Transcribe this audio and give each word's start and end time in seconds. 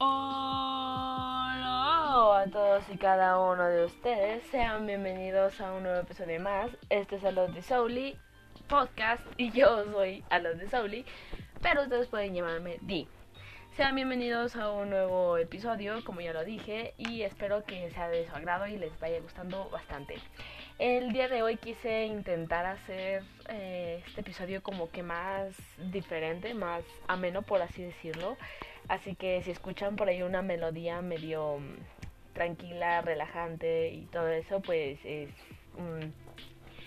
Hola 0.00 1.62
a 2.42 2.46
todos 2.52 2.84
y 2.88 2.96
cada 2.98 3.40
uno 3.40 3.66
de 3.68 3.84
ustedes, 3.86 4.44
sean 4.44 4.86
bienvenidos 4.86 5.60
a 5.60 5.72
un 5.72 5.82
nuevo 5.82 5.98
episodio 5.98 6.38
más. 6.38 6.70
Este 6.88 7.16
es 7.16 7.24
Alon 7.24 7.52
de 7.52 7.62
Souli 7.62 8.16
Podcast 8.68 9.24
y 9.36 9.50
yo 9.50 9.84
soy 9.90 10.22
Alon 10.30 10.58
de 10.58 10.68
Souli, 10.68 11.04
pero 11.62 11.82
ustedes 11.82 12.06
pueden 12.06 12.32
llamarme 12.32 12.78
Di. 12.82 13.08
Sean 13.76 13.96
bienvenidos 13.96 14.54
a 14.54 14.70
un 14.70 14.90
nuevo 14.90 15.36
episodio, 15.36 16.04
como 16.04 16.20
ya 16.20 16.32
lo 16.32 16.44
dije, 16.44 16.94
y 16.96 17.22
espero 17.22 17.64
que 17.64 17.90
sea 17.90 18.08
de 18.08 18.26
su 18.26 18.34
agrado 18.36 18.68
y 18.68 18.76
les 18.76 18.98
vaya 19.00 19.20
gustando 19.20 19.68
bastante. 19.70 20.14
El 20.78 21.12
día 21.12 21.28
de 21.28 21.42
hoy 21.42 21.56
quise 21.56 22.04
intentar 22.06 22.66
hacer 22.66 23.24
eh, 23.48 24.02
este 24.06 24.20
episodio 24.20 24.62
como 24.62 24.90
que 24.90 25.02
más 25.02 25.56
diferente, 25.90 26.54
más 26.54 26.84
ameno 27.08 27.42
por 27.42 27.62
así 27.62 27.82
decirlo. 27.82 28.36
Así 28.88 29.14
que 29.14 29.42
si 29.42 29.50
escuchan 29.50 29.96
por 29.96 30.08
ahí 30.08 30.22
una 30.22 30.42
melodía 30.42 31.02
medio 31.02 31.58
mm, 31.58 32.34
tranquila, 32.34 33.02
relajante 33.02 33.90
y 33.90 34.06
todo 34.06 34.28
eso, 34.28 34.60
pues 34.60 34.98
es 35.04 35.30
un 35.76 36.12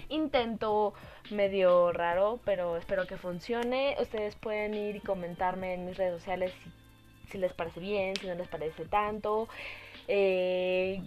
intento 0.10 0.94
medio 1.30 1.92
raro, 1.92 2.40
pero 2.44 2.78
espero 2.78 3.06
que 3.08 3.18
funcione. 3.18 3.96
Ustedes 4.00 4.36
pueden 4.36 4.74
ir 4.74 4.96
y 4.98 5.00
comentarme 5.00 5.74
en 5.74 5.86
mis 5.86 5.98
redes 5.98 6.16
sociales 6.16 6.54
si, 7.30 7.38
les 7.38 7.54
parece 7.54 7.80
bien, 7.80 8.16
si 8.18 8.28
no 8.28 8.36
les 8.36 8.48
parece 8.48 8.86
tanto. 8.86 9.48
Eh, 10.08 11.02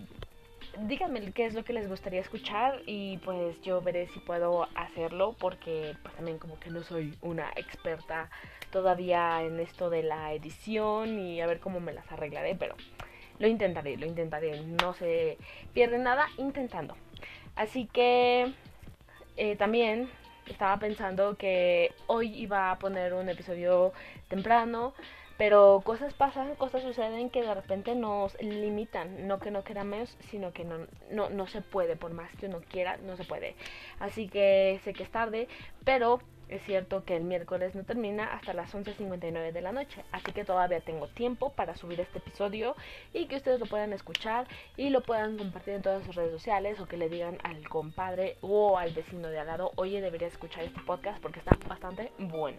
díganme 0.80 1.32
qué 1.32 1.46
es 1.46 1.54
lo 1.54 1.64
que 1.64 1.72
les 1.72 1.88
gustaría 1.88 2.20
escuchar 2.20 2.82
y 2.86 3.18
pues 3.18 3.60
yo 3.62 3.80
veré 3.80 4.08
si 4.08 4.20
puedo 4.20 4.68
hacerlo 4.74 5.34
porque 5.38 5.96
pues 6.02 6.14
también 6.14 6.38
como 6.38 6.58
que 6.58 6.70
no 6.70 6.82
soy 6.82 7.16
una 7.20 7.50
experta 7.56 8.30
todavía 8.70 9.42
en 9.42 9.60
esto 9.60 9.90
de 9.90 10.02
la 10.02 10.32
edición 10.32 11.18
y 11.18 11.40
a 11.40 11.46
ver 11.46 11.60
cómo 11.60 11.80
me 11.80 11.92
las 11.92 12.10
arreglaré, 12.10 12.54
pero 12.54 12.76
lo 13.38 13.46
intentaré, 13.46 13.96
lo 13.96 14.06
intentaré, 14.06 14.60
no 14.60 14.94
se 14.94 15.38
pierde 15.72 15.98
nada 15.98 16.26
intentando. 16.36 16.96
Así 17.56 17.86
que 17.86 18.52
eh, 19.36 19.56
también 19.56 20.10
estaba 20.46 20.78
pensando 20.78 21.36
que 21.36 21.92
hoy 22.06 22.34
iba 22.34 22.70
a 22.70 22.78
poner 22.78 23.14
un 23.14 23.28
episodio 23.28 23.92
temprano 24.28 24.92
pero 25.36 25.82
cosas 25.84 26.14
pasan, 26.14 26.54
cosas 26.54 26.82
suceden 26.82 27.30
que 27.30 27.42
de 27.42 27.54
repente 27.54 27.94
nos 27.94 28.40
limitan, 28.40 29.26
no 29.26 29.38
que 29.38 29.50
no 29.50 29.64
queramos, 29.64 30.16
sino 30.30 30.52
que 30.52 30.64
no, 30.64 30.86
no, 31.10 31.28
no 31.30 31.46
se 31.46 31.60
puede, 31.60 31.96
por 31.96 32.12
más 32.12 32.30
que 32.36 32.46
uno 32.46 32.60
quiera, 32.68 32.96
no 32.98 33.16
se 33.16 33.24
puede. 33.24 33.56
Así 33.98 34.28
que 34.28 34.80
sé 34.84 34.92
que 34.92 35.02
es 35.02 35.10
tarde, 35.10 35.48
pero 35.84 36.20
es 36.48 36.62
cierto 36.64 37.04
que 37.04 37.16
el 37.16 37.24
miércoles 37.24 37.74
no 37.74 37.84
termina 37.84 38.32
hasta 38.32 38.52
las 38.52 38.74
11.59 38.74 39.52
de 39.52 39.60
la 39.60 39.72
noche, 39.72 40.04
así 40.12 40.32
que 40.32 40.44
todavía 40.44 40.80
tengo 40.80 41.08
tiempo 41.08 41.50
para 41.50 41.76
subir 41.76 42.00
este 42.00 42.18
episodio 42.18 42.76
y 43.12 43.26
que 43.26 43.36
ustedes 43.36 43.58
lo 43.58 43.66
puedan 43.66 43.92
escuchar 43.92 44.46
y 44.76 44.90
lo 44.90 45.02
puedan 45.02 45.38
compartir 45.38 45.74
en 45.74 45.82
todas 45.82 46.04
sus 46.04 46.14
redes 46.14 46.32
sociales 46.32 46.78
o 46.80 46.86
que 46.86 46.96
le 46.96 47.08
digan 47.08 47.38
al 47.42 47.68
compadre 47.68 48.36
o 48.40 48.78
al 48.78 48.92
vecino 48.92 49.28
de 49.28 49.38
al 49.38 49.46
lado, 49.46 49.72
oye, 49.76 50.00
debería 50.00 50.28
escuchar 50.28 50.64
este 50.64 50.80
podcast 50.82 51.20
porque 51.20 51.40
está 51.40 51.56
bastante 51.66 52.12
bueno. 52.18 52.58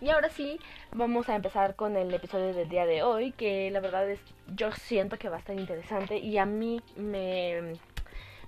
Y 0.00 0.10
ahora 0.10 0.30
sí, 0.30 0.58
vamos 0.92 1.28
a 1.28 1.36
empezar 1.36 1.76
con 1.76 1.96
el 1.96 2.12
episodio 2.12 2.52
del 2.52 2.68
día 2.68 2.86
de 2.86 3.04
hoy, 3.04 3.30
que 3.30 3.70
la 3.70 3.78
verdad 3.78 4.10
es, 4.10 4.20
yo 4.54 4.72
siento 4.72 5.16
que 5.16 5.28
va 5.28 5.36
a 5.36 5.38
estar 5.38 5.58
interesante 5.58 6.18
y 6.18 6.38
a 6.38 6.44
mí 6.44 6.82
me, 6.96 7.74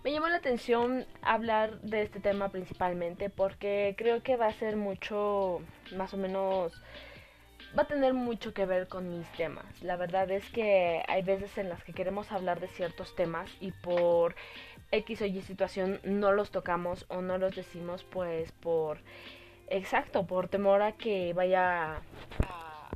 me 0.03 0.13
llamó 0.13 0.29
la 0.29 0.37
atención 0.37 1.07
hablar 1.23 1.81
de 1.81 2.03
este 2.03 2.19
tema 2.19 2.51
principalmente 2.51 3.31
porque 3.31 3.95
creo 3.97 4.23
que 4.23 4.37
va 4.37 4.47
a 4.47 4.53
ser 4.53 4.77
mucho, 4.77 5.63
más 5.97 6.13
o 6.13 6.17
menos, 6.17 6.73
va 7.79 7.85
a 7.85 7.87
tener 7.87 8.15
mucho 8.15 8.53
que 8.53 8.67
ver 8.67 8.89
con 8.89 9.17
mis 9.17 9.31
temas. 9.33 9.65
La 9.81 9.97
verdad 9.97 10.31
es 10.31 10.49
que 10.51 11.05
hay 11.07 11.23
veces 11.23 11.57
en 11.57 11.69
las 11.69 11.85
que 11.85 11.93
queremos 11.93 12.33
hablar 12.33 12.59
de 12.59 12.69
ciertos 12.69 13.15
temas 13.15 13.49
y 13.61 13.71
por 13.71 14.35
X 14.91 15.23
o 15.23 15.27
Y 15.27 15.41
situación 15.43 16.01
no 16.03 16.33
los 16.33 16.51
tocamos 16.51 17.07
o 17.09 17.23
no 17.23 17.39
los 17.39 17.55
decimos 17.55 18.05
pues 18.05 18.53
por 18.53 18.99
Exacto, 19.69 20.27
por 20.27 20.49
temor 20.49 20.83
a 20.83 20.93
que 20.93 21.33
vaya 21.33 21.97
a, 21.97 22.91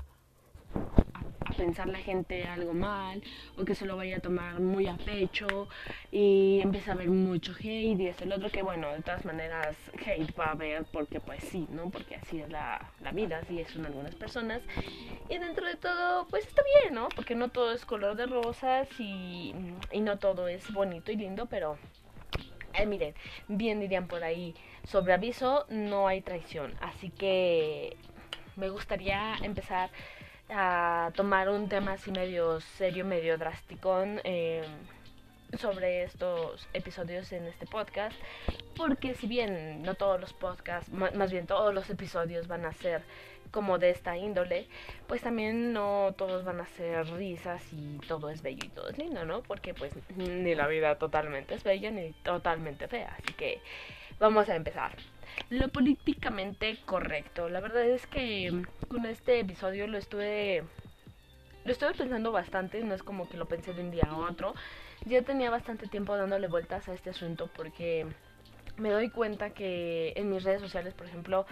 pensar 1.57 1.89
la 1.89 1.99
gente 1.99 2.45
algo 2.45 2.73
mal 2.73 3.21
o 3.57 3.65
que 3.65 3.75
se 3.75 3.85
lo 3.85 3.97
vaya 3.97 4.19
a 4.19 4.21
tomar 4.21 4.61
muy 4.61 4.87
a 4.87 4.97
pecho 4.97 5.69
y 6.13 6.61
empieza 6.63 6.93
a 6.93 6.95
haber 6.95 7.09
mucho 7.11 7.53
hate 7.53 7.99
y 7.99 8.07
es 8.07 8.23
el 8.23 8.33
otro 8.33 8.49
que 8.49 8.63
bueno, 8.63 8.93
de 8.93 9.03
todas 9.03 9.25
maneras 9.25 9.77
hate 10.07 10.33
va 10.39 10.47
a 10.47 10.51
haber 10.53 10.85
porque 10.93 11.19
pues 11.19 11.43
sí, 11.43 11.67
¿no? 11.71 11.91
Porque 11.91 12.15
así 12.15 12.41
es 12.41 12.49
la, 12.49 12.93
la 13.03 13.11
vida, 13.11 13.39
así 13.39 13.65
son 13.65 13.87
algunas 13.87 14.15
personas 14.15 14.63
y 15.29 15.37
dentro 15.39 15.67
de 15.67 15.75
todo 15.75 16.29
pues 16.29 16.47
está 16.47 16.63
bien, 16.81 16.95
¿no? 16.95 17.09
Porque 17.09 17.35
no 17.35 17.49
todo 17.49 17.73
es 17.73 17.85
color 17.85 18.17
de 18.17 18.27
rosas 18.27 18.89
y, 19.01 19.53
y 19.91 20.01
no 20.01 20.19
todo 20.19 20.47
es 20.47 20.73
bonito 20.73 21.11
y 21.11 21.17
lindo, 21.17 21.47
pero 21.47 21.77
eh, 22.79 22.87
miren, 22.87 23.15
bien 23.49 23.81
dirían 23.81 24.07
por 24.07 24.23
ahí, 24.25 24.55
sobre 24.85 25.13
aviso 25.13 25.67
no 25.69 26.07
hay 26.09 26.21
traición. 26.21 26.75
Así 26.81 27.11
que 27.11 27.97
me 28.57 28.69
gustaría 28.71 29.37
empezar 29.43 29.91
a 30.51 31.11
tomar 31.15 31.49
un 31.49 31.69
tema 31.69 31.93
así 31.93 32.11
medio 32.11 32.61
serio, 32.61 33.05
medio 33.05 33.37
drástico 33.37 34.03
eh, 34.25 34.65
sobre 35.57 36.03
estos 36.03 36.69
episodios 36.73 37.33
en 37.33 37.47
este 37.47 37.67
podcast. 37.67 38.17
Porque 38.77 39.15
si 39.15 39.27
bien 39.27 39.83
no 39.83 39.95
todos 39.95 40.21
los 40.21 40.33
podcasts, 40.33 40.91
más 40.93 41.33
bien 41.33 41.47
todos 41.47 41.75
los 41.75 41.89
episodios 41.91 42.47
van 42.49 42.65
a 42.65 42.73
ser 42.73 43.03
como 43.51 43.79
de 43.79 43.91
esta 43.91 44.17
índole, 44.17 44.67
pues 45.07 45.23
también 45.23 45.73
no 45.73 46.15
todos 46.17 46.45
van 46.45 46.61
a 46.61 46.67
ser 46.67 47.07
risas 47.13 47.63
y 47.73 47.99
todo 48.07 48.31
es 48.31 48.43
bello 48.43 48.65
y 48.65 48.69
todo 48.69 48.89
es 48.91 48.99
lindo, 48.99 49.25
¿no? 49.25 49.43
Porque 49.43 49.75
pues 49.75 49.93
ni 50.17 50.55
la 50.55 50.67
vida 50.67 50.99
totalmente 50.99 51.55
es 51.55 51.65
bella 51.65 51.91
ni 51.91 52.13
totalmente 52.23 52.89
fea, 52.89 53.17
así 53.19 53.33
que 53.35 53.61
vamos 54.19 54.49
a 54.49 54.57
empezar. 54.57 54.97
Lo 55.51 55.69
políticamente 55.69 56.79
correcto, 56.85 57.49
la 57.49 57.61
verdad 57.61 57.85
es 57.85 58.07
que 58.07 58.63
con 58.89 59.07
este 59.07 59.41
episodio 59.41 59.87
lo 59.87 59.99
estuve 59.99 60.65
lo 61.69 61.73
estuve 61.73 61.93
pensando 61.93 62.33
bastante, 62.33 62.83
no 62.83 62.95
es 62.95 63.03
como 63.03 63.29
que 63.29 63.37
lo 63.37 63.47
pensé 63.47 63.75
de 63.75 63.83
un 63.83 63.91
día 63.91 64.05
a 64.09 64.17
otro. 64.17 64.55
Ya 65.05 65.21
tenía 65.21 65.51
bastante 65.51 65.87
tiempo 65.87 66.17
dándole 66.17 66.49
vueltas 66.49 66.89
a 66.89 66.95
este 66.95 67.11
asunto 67.11 67.51
porque 67.55 68.07
me 68.79 68.91
doy 68.91 69.11
cuenta 69.11 69.51
que 69.51 70.15
en 70.17 70.31
mis 70.31 70.45
redes 70.45 70.63
sociales, 70.63 70.95
por 70.95 71.07
ejemplo, 71.07 71.45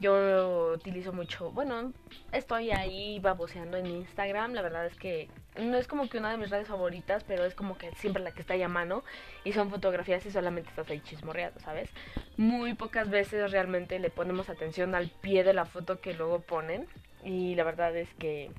yo 0.00 0.72
utilizo 0.74 1.12
mucho, 1.12 1.50
bueno, 1.50 1.92
estoy 2.32 2.70
ahí 2.70 3.18
baboseando 3.20 3.76
en 3.76 3.86
Instagram, 3.86 4.54
la 4.54 4.62
verdad 4.62 4.86
es 4.86 4.96
que 4.96 5.28
no 5.60 5.76
es 5.76 5.86
como 5.86 6.08
que 6.08 6.16
una 6.16 6.30
de 6.30 6.38
mis 6.38 6.48
redes 6.48 6.68
favoritas, 6.68 7.24
pero 7.24 7.44
es 7.44 7.54
como 7.54 7.76
que 7.76 7.92
siempre 7.96 8.22
la 8.22 8.30
que 8.30 8.40
está 8.40 8.54
ahí 8.54 8.62
a 8.62 8.68
mano 8.68 9.04
y 9.44 9.52
son 9.52 9.68
fotografías 9.68 10.24
y 10.24 10.30
solamente 10.30 10.70
estás 10.70 10.88
ahí 10.88 11.00
chismorreando, 11.00 11.60
¿sabes? 11.60 11.90
Muy 12.38 12.72
pocas 12.72 13.10
veces 13.10 13.50
realmente 13.50 13.98
le 13.98 14.08
ponemos 14.08 14.48
atención 14.48 14.94
al 14.94 15.10
pie 15.10 15.44
de 15.44 15.52
la 15.52 15.66
foto 15.66 16.00
que 16.00 16.14
luego 16.14 16.40
ponen 16.40 16.86
y 17.22 17.54
la 17.54 17.64
verdad 17.64 17.94
es 17.94 18.08
que 18.14 18.50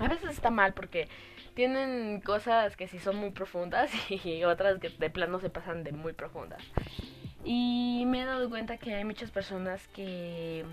a 0.00 0.08
veces 0.08 0.30
está 0.30 0.50
mal 0.50 0.74
porque 0.74 1.08
tienen 1.54 2.20
cosas 2.20 2.76
que 2.76 2.86
sí 2.86 2.98
son 2.98 3.16
muy 3.16 3.30
profundas 3.30 3.90
y 4.10 4.44
otras 4.44 4.78
que 4.78 4.90
de 4.90 5.10
plano 5.10 5.40
se 5.40 5.50
pasan 5.50 5.84
de 5.84 5.92
muy 5.92 6.12
profundas. 6.12 6.62
Y 7.44 8.04
me 8.06 8.22
he 8.22 8.24
dado 8.24 8.48
cuenta 8.50 8.76
que 8.76 8.94
hay 8.94 9.04
muchas 9.04 9.30
personas 9.30 9.86
que, 9.88 10.64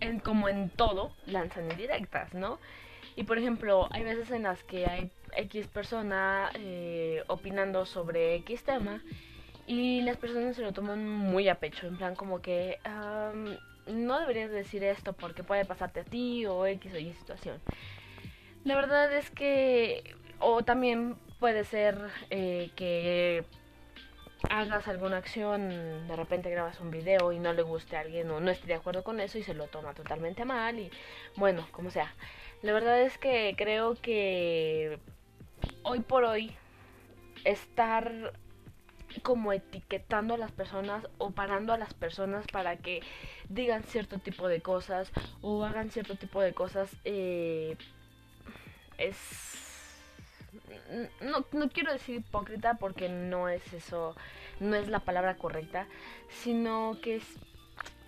en, 0.00 0.18
como 0.20 0.48
en 0.48 0.70
todo, 0.70 1.12
lanzan 1.26 1.70
indirectas, 1.70 2.32
¿no? 2.32 2.58
Y 3.16 3.24
por 3.24 3.38
ejemplo, 3.38 3.88
hay 3.90 4.02
veces 4.02 4.30
en 4.30 4.44
las 4.44 4.64
que 4.64 4.86
hay 4.86 5.10
X 5.36 5.66
persona 5.66 6.50
eh, 6.54 7.22
opinando 7.26 7.84
sobre 7.84 8.34
X 8.36 8.64
tema 8.64 9.02
y 9.66 10.00
las 10.02 10.16
personas 10.16 10.56
se 10.56 10.62
lo 10.62 10.72
toman 10.72 11.06
muy 11.06 11.48
a 11.48 11.56
pecho, 11.56 11.86
en 11.86 11.96
plan 11.96 12.14
como 12.14 12.40
que 12.40 12.78
no 13.86 14.18
deberías 14.20 14.50
decir 14.50 14.84
esto 14.84 15.12
porque 15.12 15.42
puede 15.42 15.64
pasarte 15.64 16.00
a 16.00 16.04
ti 16.04 16.46
o 16.46 16.66
X 16.66 16.94
o 16.94 16.98
Y 16.98 17.12
situación. 17.14 17.60
La 18.64 18.74
verdad 18.74 19.12
es 19.12 19.30
que, 19.30 20.14
o 20.38 20.62
también 20.62 21.16
puede 21.38 21.64
ser 21.64 21.98
eh, 22.28 22.70
que 22.76 23.44
hagas 24.50 24.88
alguna 24.88 25.16
acción, 25.16 26.08
de 26.08 26.16
repente 26.16 26.50
grabas 26.50 26.80
un 26.80 26.90
video 26.90 27.32
y 27.32 27.38
no 27.38 27.52
le 27.52 27.62
guste 27.62 27.96
a 27.96 28.00
alguien 28.00 28.30
o 28.30 28.40
no 28.40 28.50
esté 28.50 28.66
de 28.66 28.74
acuerdo 28.74 29.04
con 29.04 29.20
eso 29.20 29.38
y 29.38 29.42
se 29.42 29.54
lo 29.54 29.68
toma 29.68 29.94
totalmente 29.94 30.44
mal 30.44 30.78
y 30.78 30.90
bueno, 31.36 31.66
como 31.70 31.90
sea. 31.90 32.12
La 32.62 32.72
verdad 32.72 33.00
es 33.00 33.16
que 33.16 33.54
creo 33.56 33.94
que 33.94 34.98
hoy 35.82 36.00
por 36.00 36.24
hoy 36.24 36.54
estar 37.44 38.32
como 39.22 39.52
etiquetando 39.52 40.34
a 40.34 40.38
las 40.38 40.52
personas 40.52 41.06
o 41.18 41.30
parando 41.30 41.72
a 41.72 41.78
las 41.78 41.94
personas 41.94 42.46
para 42.46 42.76
que 42.76 43.02
digan 43.48 43.82
cierto 43.82 44.18
tipo 44.18 44.48
de 44.48 44.60
cosas 44.60 45.10
o 45.42 45.64
hagan 45.64 45.90
cierto 45.90 46.14
tipo 46.16 46.40
de 46.40 46.54
cosas 46.54 46.90
eh, 47.04 47.76
es 48.98 49.60
no, 51.20 51.44
no 51.52 51.68
quiero 51.68 51.92
decir 51.92 52.16
hipócrita 52.16 52.74
porque 52.74 53.08
no 53.08 53.48
es 53.48 53.72
eso, 53.72 54.14
no 54.58 54.76
es 54.76 54.88
la 54.88 55.00
palabra 55.00 55.36
correcta, 55.36 55.86
sino 56.28 56.96
que 57.02 57.16
es 57.16 57.24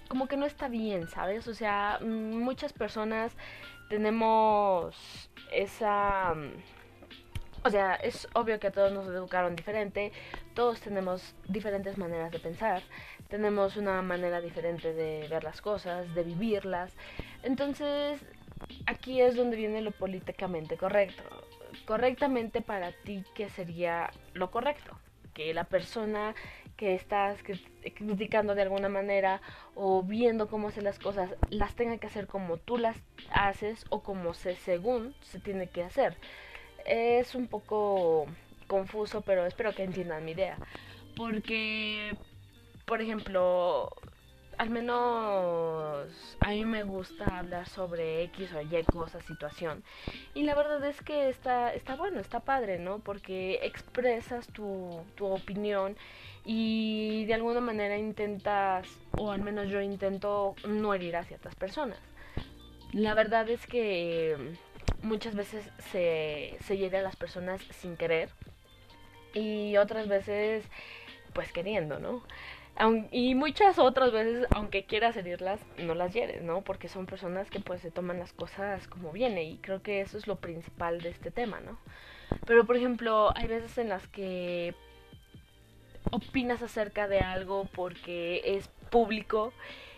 como 0.09 0.27
que 0.27 0.37
no 0.37 0.45
está 0.45 0.69
bien, 0.69 1.09
¿sabes? 1.09 1.49
O 1.49 1.55
sea, 1.55 1.99
muchas 2.03 2.73
personas 2.73 3.33
tenemos 3.89 5.31
esa... 5.51 6.35
O 7.65 7.71
sea, 7.71 7.95
es 7.95 8.29
obvio 8.35 8.59
que 8.59 8.71
todos 8.71 8.93
nos 8.93 9.07
educaron 9.07 9.55
diferente, 9.55 10.13
todos 10.55 10.81
tenemos 10.81 11.35
diferentes 11.49 11.99
maneras 11.99 12.31
de 12.31 12.39
pensar, 12.39 12.83
tenemos 13.29 13.77
una 13.77 14.03
manera 14.03 14.41
diferente 14.41 14.93
de 14.93 15.27
ver 15.29 15.45
las 15.45 15.61
cosas, 15.61 16.15
de 16.15 16.23
vivirlas. 16.23 16.95
Entonces, 17.43 18.21
aquí 18.87 19.21
es 19.21 19.37
donde 19.37 19.57
viene 19.57 19.81
lo 19.83 19.91
políticamente 19.91 20.77
correcto. 20.77 21.23
Correctamente 21.87 22.61
para 22.61 22.93
ti, 22.93 23.25
¿qué 23.35 23.49
sería 23.49 24.11
lo 24.35 24.51
correcto? 24.51 24.99
Que 25.35 25.55
la 25.55 25.65
persona 25.65 26.35
que 26.77 26.95
estás 26.95 27.43
criticando 27.43 28.55
de 28.55 28.63
alguna 28.63 28.89
manera 28.89 29.41
o 29.75 30.03
viendo 30.03 30.49
cómo 30.49 30.69
hace 30.69 30.83
las 30.83 30.99
cosas 30.99 31.31
las 31.49 31.75
tenga 31.75 31.97
que 31.99 32.07
hacer 32.07 32.27
como 32.27 32.57
tú 32.57 32.77
las 32.77 32.97
haces 33.33 33.85
o 33.89 34.03
como 34.03 34.35
se 34.35 34.57
según 34.57 35.15
se 35.23 35.39
tiene 35.39 35.69
que 35.69 35.85
hacer. 35.85 36.17
Es 36.85 37.35
un 37.35 37.47
poco 37.47 38.27
confuso, 38.73 39.21
pero 39.21 39.45
espero 39.45 39.75
que 39.75 39.85
entiendan 39.85 40.25
mi 40.25 40.33
idea. 40.33 40.57
Porque, 41.15 42.17
por 42.87 43.03
ejemplo, 43.03 43.91
al 44.57 44.71
menos 44.71 46.09
a 46.41 46.49
mí 46.51 46.65
me 46.65 46.83
gusta 46.83 47.39
hablar 47.39 47.69
sobre 47.69 48.23
X 48.25 48.55
o 48.55 48.63
Y 48.63 48.83
cosa, 48.85 49.21
situación. 49.21 49.85
Y 50.35 50.45
la 50.45 50.55
verdad 50.55 50.83
es 50.87 51.03
que 51.03 51.29
está, 51.29 51.75
está 51.75 51.97
bueno, 51.97 52.19
está 52.19 52.41
padre, 52.41 52.79
¿no? 52.79 52.99
Porque 53.01 53.61
expresas 53.63 54.47
tu, 54.49 55.03
tu 55.17 55.27
opinión 55.27 55.97
y 56.47 57.27
de 57.27 57.35
alguna 57.35 57.61
manera 57.61 57.99
intentas, 57.99 58.89
o 59.19 59.31
al 59.31 59.43
menos 59.43 59.69
yo 59.69 59.83
intento, 59.83 60.55
no 60.67 60.95
herir 60.95 61.17
a 61.17 61.25
ciertas 61.25 61.55
personas. 61.57 62.01
La 62.93 63.13
verdad 63.13 63.51
es 63.51 63.67
que 63.67 64.55
muchas 65.03 65.35
veces 65.35 65.69
se, 65.91 66.57
se 66.61 66.77
hiere 66.79 66.99
a 66.99 67.03
las 67.03 67.17
personas 67.17 67.61
sin 67.71 67.97
querer 67.97 68.31
y 69.35 69.77
otras 69.77 70.09
veces 70.09 70.65
pues 71.33 71.53
queriendo, 71.53 71.99
¿no? 71.99 72.23
y 73.11 73.35
muchas 73.35 73.79
otras 73.79 74.13
veces, 74.13 74.47
aunque 74.51 74.85
quieras 74.85 75.17
herirlas, 75.17 75.61
no 75.79 75.95
las 75.95 76.13
hieres, 76.15 76.43
¿no? 76.43 76.63
Porque 76.63 76.89
son 76.89 77.07
personas 77.07 77.51
que 77.51 77.61
pues 77.61 77.81
se 77.83 77.91
toman 77.91 78.19
las 78.19 78.33
cosas 78.33 78.89
como 78.89 79.13
viene 79.13 79.45
y 79.45 79.59
creo 79.59 79.83
que 79.83 80.01
eso 80.01 80.17
es 80.17 80.27
lo 80.27 80.37
principal 80.37 81.01
de 81.01 81.11
este 81.11 81.31
tema, 81.31 81.61
¿no? 81.61 81.79
Pero 82.47 82.65
por 82.65 82.77
ejemplo, 82.77 83.31
hay 83.37 83.47
veces 83.47 83.77
en 83.79 83.89
las 83.89 84.07
que 84.09 84.75
opinas 86.11 86.63
acerca 86.63 87.09
de 87.09 87.21
algo 87.21 87.67
porque 87.75 88.41
es 88.45 88.69
público 88.91 89.53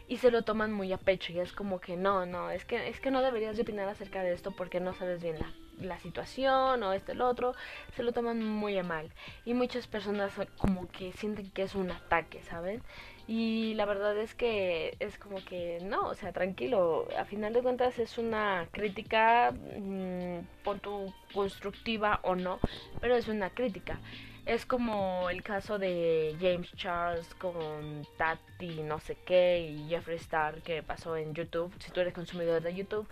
y 0.08 0.18
se 0.18 0.30
lo 0.30 0.42
toman 0.42 0.72
muy 0.72 0.92
a 0.92 0.98
pecho 0.98 1.32
y 1.32 1.38
es 1.38 1.52
como 1.52 1.80
que 1.80 1.96
no, 1.96 2.26
no, 2.26 2.50
es 2.50 2.64
que 2.64 2.88
es 2.88 3.00
que 3.00 3.10
no 3.10 3.22
deberías 3.22 3.56
de 3.56 3.62
opinar 3.62 3.88
acerca 3.88 4.22
de 4.22 4.32
esto 4.32 4.50
porque 4.50 4.80
no 4.80 4.92
sabes 4.94 5.22
bien 5.22 5.38
la, 5.38 5.52
la 5.80 5.98
situación 5.98 6.82
o 6.82 6.92
este 6.92 7.12
el 7.12 7.20
otro, 7.20 7.54
se 7.94 8.02
lo 8.02 8.12
toman 8.12 8.42
muy 8.42 8.76
a 8.78 8.82
mal 8.82 9.10
y 9.44 9.54
muchas 9.54 9.86
personas 9.86 10.32
como 10.58 10.90
que 10.90 11.12
sienten 11.12 11.50
que 11.50 11.62
es 11.62 11.74
un 11.74 11.90
ataque, 11.90 12.42
¿saben? 12.42 12.82
Y 13.26 13.72
la 13.74 13.86
verdad 13.86 14.16
es 14.18 14.34
que 14.34 14.96
es 15.00 15.18
como 15.18 15.42
que 15.44 15.78
no, 15.82 16.08
o 16.08 16.14
sea, 16.14 16.32
tranquilo, 16.32 17.08
a 17.18 17.24
final 17.24 17.54
de 17.54 17.62
cuentas 17.62 17.98
es 17.98 18.18
una 18.18 18.68
crítica, 18.70 19.52
mmm, 19.52 20.40
tu 20.82 21.12
constructiva 21.32 22.20
o 22.22 22.34
no, 22.34 22.58
pero 23.00 23.16
es 23.16 23.28
una 23.28 23.50
crítica. 23.50 23.98
Es 24.44 24.66
como 24.66 25.30
el 25.30 25.42
caso 25.42 25.78
de 25.78 26.36
James 26.38 26.70
Charles 26.76 27.34
con 27.36 28.06
Tati 28.18 28.82
no 28.82 29.00
sé 29.00 29.16
qué 29.24 29.60
y 29.60 29.88
Jeffree 29.88 30.16
Star 30.16 30.60
que 30.60 30.82
pasó 30.82 31.16
en 31.16 31.32
YouTube. 31.32 31.72
Si 31.78 31.90
tú 31.90 32.00
eres 32.00 32.12
consumidor 32.12 32.62
de 32.62 32.74
YouTube, 32.74 33.08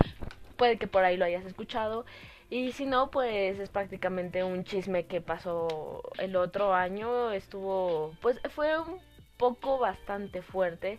puede 0.56 0.76
que 0.76 0.86
por 0.86 1.04
ahí 1.04 1.16
lo 1.16 1.24
hayas 1.24 1.46
escuchado. 1.46 2.04
Y 2.52 2.72
si 2.72 2.84
no, 2.84 3.10
pues 3.10 3.58
es 3.58 3.70
prácticamente 3.70 4.44
un 4.44 4.62
chisme 4.64 5.06
que 5.06 5.22
pasó 5.22 6.02
el 6.18 6.36
otro 6.36 6.74
año. 6.74 7.30
Estuvo, 7.30 8.14
pues 8.20 8.38
fue 8.50 8.78
un 8.78 9.00
poco 9.38 9.78
bastante 9.78 10.42
fuerte. 10.42 10.98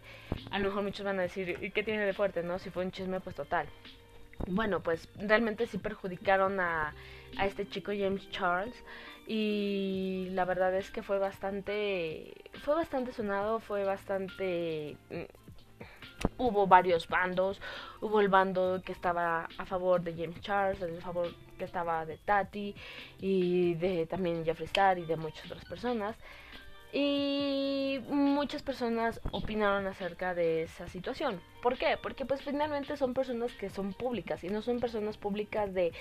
A 0.50 0.58
lo 0.58 0.70
mejor 0.70 0.82
muchos 0.82 1.06
van 1.06 1.20
a 1.20 1.22
decir, 1.22 1.60
¿y 1.62 1.70
qué 1.70 1.84
tiene 1.84 2.08
de 2.08 2.14
fuerte? 2.14 2.42
No, 2.42 2.58
si 2.58 2.72
fue 2.72 2.84
un 2.84 2.92
chisme, 2.92 3.20
pues 3.20 3.36
total. 3.36 3.68
Bueno, 4.48 4.82
pues 4.82 5.08
realmente 5.16 5.68
sí 5.68 5.78
perjudicaron 5.78 6.60
a, 6.60 6.96
a 7.38 7.46
este 7.46 7.70
chico 7.70 7.92
James 7.96 8.28
Charles 8.32 8.84
y 9.28 10.30
la 10.32 10.46
verdad 10.46 10.74
es 10.74 10.90
que 10.90 11.04
fue 11.04 11.20
bastante 11.20 12.34
fue 12.64 12.76
bastante 12.76 13.14
sonado 13.14 13.62
fue 13.62 13.86
bastante 13.86 14.98
mm, 15.10 15.43
hubo 16.38 16.68
varios 16.68 17.08
bandos 17.08 17.62
hubo 18.02 18.20
el 18.20 18.30
bando 18.30 18.82
que 18.86 18.92
estaba 18.92 19.48
a 19.58 19.66
favor 19.66 20.02
de 20.02 20.14
James 20.14 20.42
Charles 20.42 20.82
el 20.82 21.02
favor 21.02 21.34
que 21.58 21.66
estaba 21.66 22.06
de 22.06 22.18
Tati 22.18 22.76
y 23.20 23.74
de 23.76 24.06
también 24.06 24.44
Jeffree 24.46 24.66
Star 24.66 25.00
y 25.00 25.06
de 25.06 25.18
muchas 25.18 25.46
otras 25.46 25.66
personas 25.66 26.16
y 26.94 28.00
muchas 28.08 28.62
personas 28.62 29.20
opinaron 29.32 29.88
acerca 29.88 30.36
de 30.36 30.62
esa 30.62 30.88
situación. 30.88 31.42
¿Por 31.64 31.76
qué? 31.76 31.98
Porque 32.02 32.24
pues 32.24 32.44
finalmente 32.44 32.96
son 32.98 33.16
personas 33.16 33.52
que 33.54 33.72
son 33.72 33.94
públicas 33.94 34.44
y 34.44 34.50
no 34.50 34.62
son 34.62 34.80
personas 34.80 35.18
públicas 35.18 35.74
de 35.74 35.92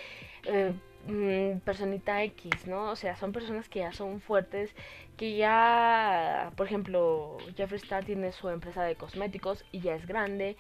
eh, 0.45 0.75
mm, 1.07 1.59
personita 1.61 2.23
X, 2.25 2.67
¿no? 2.67 2.91
O 2.91 2.97
sea, 2.97 3.17
son 3.17 3.33
personas 3.33 3.69
que 3.69 3.81
ya 3.81 3.93
son 3.93 4.21
fuertes, 4.21 4.75
que 5.17 5.37
ya, 5.37 6.53
por 6.57 6.67
ejemplo, 6.67 7.37
Jeffree 7.57 7.79
Star 7.79 8.05
tiene 8.05 8.33
su 8.33 8.49
empresa 8.49 8.83
de 8.83 8.97
cosméticos 8.97 9.65
y 9.73 9.81
ya 9.81 9.95
es 9.95 10.07
grande. 10.07 10.57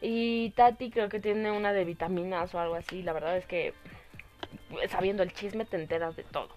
Y 0.00 0.50
Tati 0.50 0.90
creo 0.90 1.08
que 1.08 1.20
tiene 1.20 1.50
una 1.50 1.72
de 1.72 1.84
vitaminas 1.84 2.54
o 2.54 2.60
algo 2.60 2.74
así. 2.74 3.02
La 3.02 3.12
verdad 3.12 3.36
es 3.36 3.46
que 3.46 3.74
sabiendo 4.88 5.22
el 5.22 5.32
chisme 5.32 5.64
te 5.64 5.76
enteras 5.76 6.16
de 6.16 6.24
todo. 6.24 6.50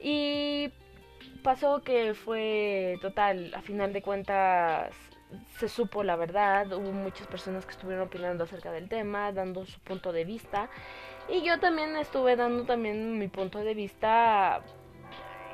Y 0.00 0.70
pasó 1.42 1.82
que 1.82 2.14
fue 2.14 2.98
total, 3.00 3.52
a 3.54 3.62
final 3.62 3.92
de 3.92 4.02
cuentas 4.02 4.94
se 5.58 5.68
supo 5.68 6.04
la 6.04 6.16
verdad, 6.16 6.72
hubo 6.72 6.92
muchas 6.92 7.26
personas 7.26 7.64
que 7.66 7.72
estuvieron 7.72 8.06
opinando 8.06 8.44
acerca 8.44 8.70
del 8.70 8.88
tema, 8.88 9.32
dando 9.32 9.66
su 9.66 9.80
punto 9.80 10.12
de 10.12 10.24
vista 10.24 10.70
y 11.28 11.42
yo 11.42 11.58
también 11.58 11.96
estuve 11.96 12.36
dando 12.36 12.64
también 12.64 13.18
mi 13.18 13.28
punto 13.28 13.58
de 13.58 13.74
vista 13.74 14.62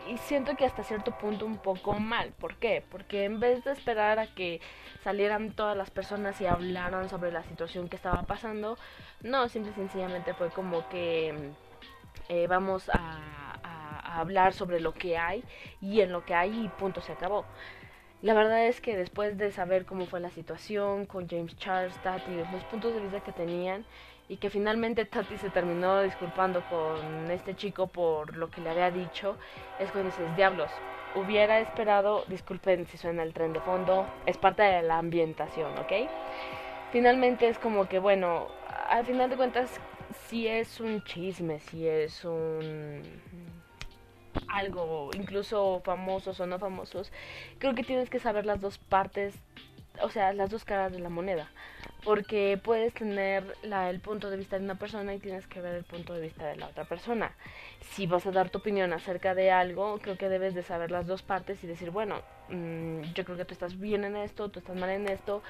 y 0.08 0.18
siento 0.18 0.56
que 0.56 0.64
hasta 0.64 0.82
cierto 0.82 1.12
punto 1.18 1.46
un 1.46 1.58
poco 1.58 1.94
mal. 1.94 2.32
¿Por 2.38 2.56
qué? 2.56 2.84
Porque 2.90 3.24
en 3.24 3.40
vez 3.40 3.64
de 3.64 3.72
esperar 3.72 4.18
a 4.18 4.26
que 4.26 4.60
salieran 5.02 5.52
todas 5.52 5.76
las 5.76 5.90
personas 5.90 6.40
y 6.40 6.46
hablaran 6.46 7.08
sobre 7.08 7.32
la 7.32 7.42
situación 7.44 7.88
que 7.88 7.96
estaba 7.96 8.22
pasando, 8.24 8.76
no, 9.22 9.48
simple 9.48 9.72
y 9.72 9.74
sencillamente 9.74 10.34
fue 10.34 10.50
como 10.50 10.88
que 10.88 11.52
eh, 12.28 12.46
vamos 12.48 12.90
a 12.92 14.18
hablar 14.20 14.52
sobre 14.52 14.80
lo 14.80 14.92
que 14.92 15.16
hay 15.16 15.42
y 15.80 16.00
en 16.00 16.12
lo 16.12 16.24
que 16.24 16.34
hay 16.34 16.64
y 16.64 16.68
punto 16.68 17.00
se 17.00 17.12
acabó. 17.12 17.44
La 18.20 18.34
verdad 18.34 18.66
es 18.66 18.80
que 18.80 18.96
después 18.96 19.36
de 19.36 19.50
saber 19.50 19.84
cómo 19.84 20.06
fue 20.06 20.20
la 20.20 20.30
situación 20.30 21.06
con 21.06 21.28
James 21.28 21.56
Charles, 21.56 21.96
Tati, 22.02 22.30
los 22.52 22.62
puntos 22.64 22.94
de 22.94 23.00
vista 23.00 23.20
que 23.20 23.32
tenían 23.32 23.84
y 24.32 24.38
que 24.38 24.48
finalmente 24.48 25.04
Tati 25.04 25.36
se 25.36 25.50
terminó 25.50 26.00
disculpando 26.00 26.62
con 26.62 27.30
este 27.30 27.54
chico 27.54 27.86
por 27.86 28.34
lo 28.34 28.48
que 28.48 28.62
le 28.62 28.70
había 28.70 28.90
dicho, 28.90 29.36
es 29.78 29.90
cuando 29.92 30.08
dices, 30.08 30.34
diablos, 30.34 30.70
hubiera 31.14 31.60
esperado, 31.60 32.24
disculpen 32.28 32.86
si 32.86 32.96
suena 32.96 33.24
el 33.24 33.34
tren 33.34 33.52
de 33.52 33.60
fondo, 33.60 34.06
es 34.24 34.38
parte 34.38 34.62
de 34.62 34.80
la 34.80 34.96
ambientación, 34.96 35.78
¿ok? 35.78 36.08
Finalmente 36.92 37.46
es 37.46 37.58
como 37.58 37.90
que, 37.90 37.98
bueno, 37.98 38.48
al 38.88 39.04
final 39.04 39.28
de 39.28 39.36
cuentas, 39.36 39.78
si 40.28 40.48
es 40.48 40.80
un 40.80 41.04
chisme, 41.04 41.60
si 41.60 41.86
es 41.86 42.24
un 42.24 43.02
algo, 44.48 45.10
incluso 45.12 45.82
famosos 45.84 46.40
o 46.40 46.46
no 46.46 46.58
famosos, 46.58 47.12
creo 47.58 47.74
que 47.74 47.82
tienes 47.82 48.08
que 48.08 48.18
saber 48.18 48.46
las 48.46 48.62
dos 48.62 48.78
partes, 48.78 49.34
o 50.00 50.08
sea, 50.08 50.32
las 50.32 50.48
dos 50.48 50.64
caras 50.64 50.90
de 50.90 51.00
la 51.00 51.10
moneda. 51.10 51.50
Porque 52.04 52.58
puedes 52.62 52.92
tener 52.94 53.56
la, 53.62 53.88
el 53.88 54.00
punto 54.00 54.28
de 54.28 54.36
vista 54.36 54.58
de 54.58 54.64
una 54.64 54.74
persona 54.74 55.14
y 55.14 55.18
tienes 55.20 55.46
que 55.46 55.60
ver 55.60 55.76
el 55.76 55.84
punto 55.84 56.14
de 56.14 56.20
vista 56.20 56.46
de 56.46 56.56
la 56.56 56.66
otra 56.66 56.84
persona. 56.84 57.32
Si 57.90 58.06
vas 58.06 58.26
a 58.26 58.32
dar 58.32 58.50
tu 58.50 58.58
opinión 58.58 58.92
acerca 58.92 59.34
de 59.34 59.52
algo, 59.52 59.98
creo 60.02 60.16
que 60.16 60.28
debes 60.28 60.54
de 60.54 60.62
saber 60.62 60.90
las 60.90 61.06
dos 61.06 61.22
partes 61.22 61.62
y 61.62 61.68
decir, 61.68 61.90
bueno, 61.90 62.22
mmm, 62.48 63.02
yo 63.14 63.24
creo 63.24 63.36
que 63.36 63.44
tú 63.44 63.54
estás 63.54 63.78
bien 63.78 64.04
en 64.04 64.16
esto, 64.16 64.48
tú 64.48 64.58
estás 64.58 64.76
mal 64.76 64.90
en 64.90 65.08
esto. 65.08 65.42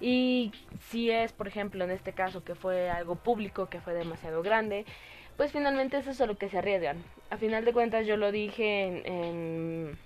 Y 0.00 0.52
si 0.90 1.10
es, 1.10 1.32
por 1.32 1.48
ejemplo, 1.48 1.84
en 1.84 1.90
este 1.90 2.12
caso 2.12 2.44
que 2.44 2.54
fue 2.54 2.90
algo 2.90 3.14
público, 3.16 3.70
que 3.70 3.80
fue 3.80 3.94
demasiado 3.94 4.42
grande, 4.42 4.84
pues 5.36 5.52
finalmente 5.52 5.98
eso 5.98 6.10
es 6.10 6.20
a 6.20 6.26
lo 6.26 6.36
que 6.36 6.48
se 6.48 6.58
arriesgan. 6.58 7.02
A 7.30 7.36
final 7.36 7.64
de 7.64 7.72
cuentas 7.72 8.06
yo 8.06 8.16
lo 8.16 8.30
dije 8.30 8.84
en, 8.84 9.96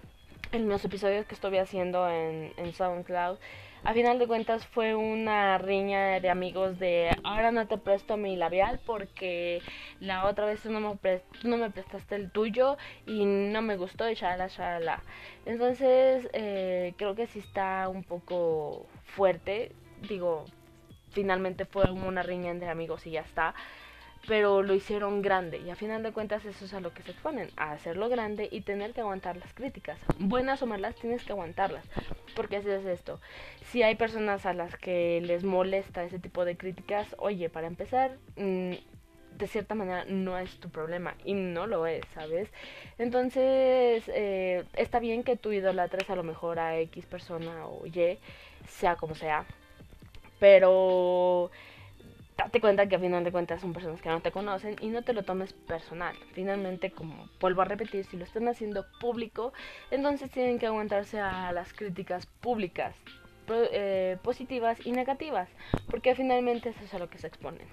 en, 0.52 0.68
los 0.68 0.84
episodios 0.84 1.26
que 1.26 1.34
estuve 1.34 1.60
haciendo 1.60 2.08
en, 2.08 2.52
en 2.56 2.72
SoundCloud. 2.72 3.38
A 3.84 3.94
final 3.94 4.18
de 4.18 4.26
cuentas 4.26 4.66
fue 4.66 4.94
una 4.94 5.56
riña 5.56 6.20
de 6.20 6.28
amigos 6.28 6.78
de 6.78 7.16
ahora 7.22 7.52
no 7.52 7.66
te 7.66 7.78
presto 7.78 8.16
mi 8.16 8.36
labial 8.36 8.80
porque 8.84 9.62
la 10.00 10.26
otra 10.26 10.46
vez 10.46 10.64
no 10.66 10.80
me, 10.80 11.20
no 11.44 11.56
me 11.56 11.70
prestaste 11.70 12.16
el 12.16 12.30
tuyo 12.30 12.76
y 13.06 13.24
no 13.24 13.62
me 13.62 13.76
gustó 13.76 14.10
y 14.10 14.14
shala 14.14 14.48
shala. 14.48 15.02
Entonces 15.46 16.28
eh, 16.32 16.94
creo 16.96 17.14
que 17.14 17.26
sí 17.26 17.38
está 17.38 17.88
un 17.88 18.04
poco 18.04 18.86
fuerte. 19.04 19.72
Digo, 20.08 20.44
finalmente 21.10 21.64
fue 21.64 21.90
una 21.90 22.22
riña 22.22 22.50
entre 22.50 22.68
amigos 22.68 23.06
y 23.06 23.12
ya 23.12 23.20
está 23.20 23.54
pero 24.28 24.62
lo 24.62 24.74
hicieron 24.74 25.22
grande 25.22 25.58
y 25.58 25.70
a 25.70 25.74
final 25.74 26.02
de 26.02 26.12
cuentas 26.12 26.44
eso 26.44 26.66
es 26.66 26.74
a 26.74 26.80
lo 26.80 26.92
que 26.92 27.02
se 27.02 27.12
exponen, 27.12 27.48
a 27.56 27.72
hacerlo 27.72 28.10
grande 28.10 28.48
y 28.52 28.60
tener 28.60 28.92
que 28.92 29.00
aguantar 29.00 29.36
las 29.38 29.52
críticas. 29.54 29.98
Buenas 30.18 30.62
o 30.62 30.66
malas 30.66 30.94
tienes 30.96 31.24
que 31.24 31.32
aguantarlas, 31.32 31.84
porque 32.36 32.58
así 32.58 32.68
es 32.68 32.84
esto. 32.84 33.20
Si 33.64 33.82
hay 33.82 33.94
personas 33.94 34.44
a 34.44 34.52
las 34.52 34.76
que 34.76 35.20
les 35.22 35.44
molesta 35.44 36.04
ese 36.04 36.18
tipo 36.18 36.44
de 36.44 36.58
críticas, 36.58 37.16
oye, 37.18 37.48
para 37.48 37.66
empezar, 37.66 38.18
mm, 38.36 38.74
de 39.38 39.46
cierta 39.46 39.74
manera 39.74 40.04
no 40.04 40.36
es 40.36 40.58
tu 40.60 40.68
problema 40.68 41.14
y 41.24 41.32
no 41.32 41.66
lo 41.66 41.86
es, 41.86 42.04
¿sabes? 42.12 42.50
Entonces, 42.98 44.02
eh, 44.08 44.64
está 44.74 44.98
bien 44.98 45.22
que 45.22 45.36
tú 45.36 45.52
idolatres 45.52 46.10
a 46.10 46.16
lo 46.16 46.22
mejor 46.22 46.58
a 46.58 46.78
X 46.80 47.06
persona 47.06 47.66
o 47.66 47.86
Y, 47.86 48.18
sea 48.66 48.96
como 48.96 49.14
sea, 49.14 49.46
pero 50.38 51.50
date 52.38 52.60
cuenta 52.60 52.88
que 52.88 52.94
a 52.94 53.00
final 53.00 53.24
de 53.24 53.32
cuentas 53.32 53.60
son 53.60 53.72
personas 53.72 54.00
que 54.00 54.08
no 54.08 54.20
te 54.20 54.30
conocen 54.30 54.76
y 54.80 54.88
no 54.88 55.02
te 55.02 55.12
lo 55.12 55.24
tomes 55.24 55.52
personal. 55.52 56.16
Finalmente, 56.32 56.92
como 56.92 57.28
vuelvo 57.40 57.62
a 57.62 57.64
repetir, 57.64 58.04
si 58.04 58.16
lo 58.16 58.24
están 58.24 58.46
haciendo 58.48 58.86
público, 59.00 59.52
entonces 59.90 60.30
tienen 60.30 60.58
que 60.58 60.66
aguantarse 60.66 61.20
a 61.20 61.50
las 61.52 61.72
críticas 61.72 62.26
públicas, 62.40 62.94
eh, 63.48 64.18
positivas 64.22 64.78
y 64.86 64.92
negativas, 64.92 65.48
porque 65.90 66.14
finalmente 66.14 66.68
eso 66.68 66.84
es 66.84 66.94
a 66.94 66.98
lo 66.98 67.10
que 67.10 67.18
se 67.18 67.26
exponen. 67.26 67.66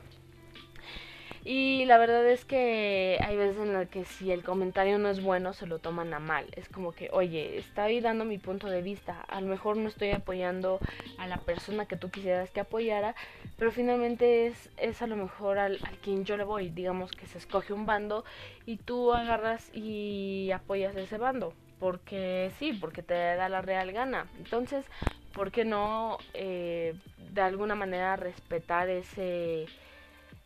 Y 1.47 1.85
la 1.85 1.99
verdad 1.99 2.27
es 2.27 2.43
que 2.43 3.19
hay 3.21 3.37
veces 3.37 3.57
en 3.57 3.73
las 3.73 3.87
que 3.87 4.03
si 4.03 4.31
el 4.31 4.43
comentario 4.43 4.97
no 4.97 5.09
es 5.09 5.21
bueno 5.21 5.53
se 5.53 5.67
lo 5.67 5.77
toman 5.77 6.11
a 6.15 6.19
mal. 6.19 6.47
Es 6.55 6.69
como 6.69 6.91
que, 6.91 7.09
oye, 7.13 7.59
estoy 7.59 8.01
dando 8.01 8.25
mi 8.25 8.39
punto 8.39 8.67
de 8.67 8.81
vista. 8.81 9.21
A 9.21 9.41
lo 9.41 9.47
mejor 9.47 9.77
no 9.77 9.87
estoy 9.87 10.09
apoyando 10.11 10.81
a 11.17 11.27
la 11.27 11.37
persona 11.37 11.85
que 11.85 11.97
tú 11.97 12.09
quisieras 12.09 12.49
que 12.49 12.61
apoyara, 12.61 13.15
pero 13.59 13.71
finalmente 13.71 14.47
es, 14.47 14.71
es 14.77 15.03
a 15.03 15.07
lo 15.07 15.17
mejor 15.17 15.59
al, 15.59 15.81
quien 16.01 16.25
yo 16.25 16.35
le 16.35 16.45
voy. 16.45 16.69
Digamos 16.71 17.13
que 17.13 17.27
se 17.27 17.37
escoge 17.37 17.73
un 17.73 17.85
bando 17.85 18.25
y 18.65 18.77
tú 18.77 19.13
agarras 19.13 19.69
y 19.71 20.49
apoyas 20.51 20.95
ese 20.95 21.19
bando. 21.19 21.53
Porque 21.77 22.51
sí, 22.57 22.73
porque 22.73 23.03
te 23.03 23.13
da 23.13 23.49
la 23.49 23.61
real 23.61 23.91
gana. 23.91 24.31
Entonces, 24.39 24.89
¿por 25.31 25.51
qué 25.51 25.63
no 25.63 26.17
eh, 26.33 26.95
de 27.17 27.41
alguna 27.41 27.75
manera 27.75 28.15
respetar 28.15 28.89
ese 28.89 29.69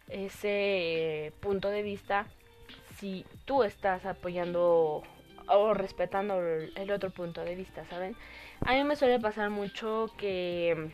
ese 0.09 1.33
punto 1.39 1.69
de 1.69 1.83
vista 1.83 2.27
si 2.99 3.25
tú 3.45 3.63
estás 3.63 4.05
apoyando 4.05 5.03
o 5.47 5.73
respetando 5.73 6.41
el 6.41 6.91
otro 6.91 7.09
punto 7.09 7.43
de 7.43 7.55
vista, 7.55 7.85
¿saben? 7.85 8.15
A 8.61 8.73
mí 8.73 8.83
me 8.83 8.95
suele 8.95 9.19
pasar 9.19 9.49
mucho 9.49 10.11
que 10.17 10.91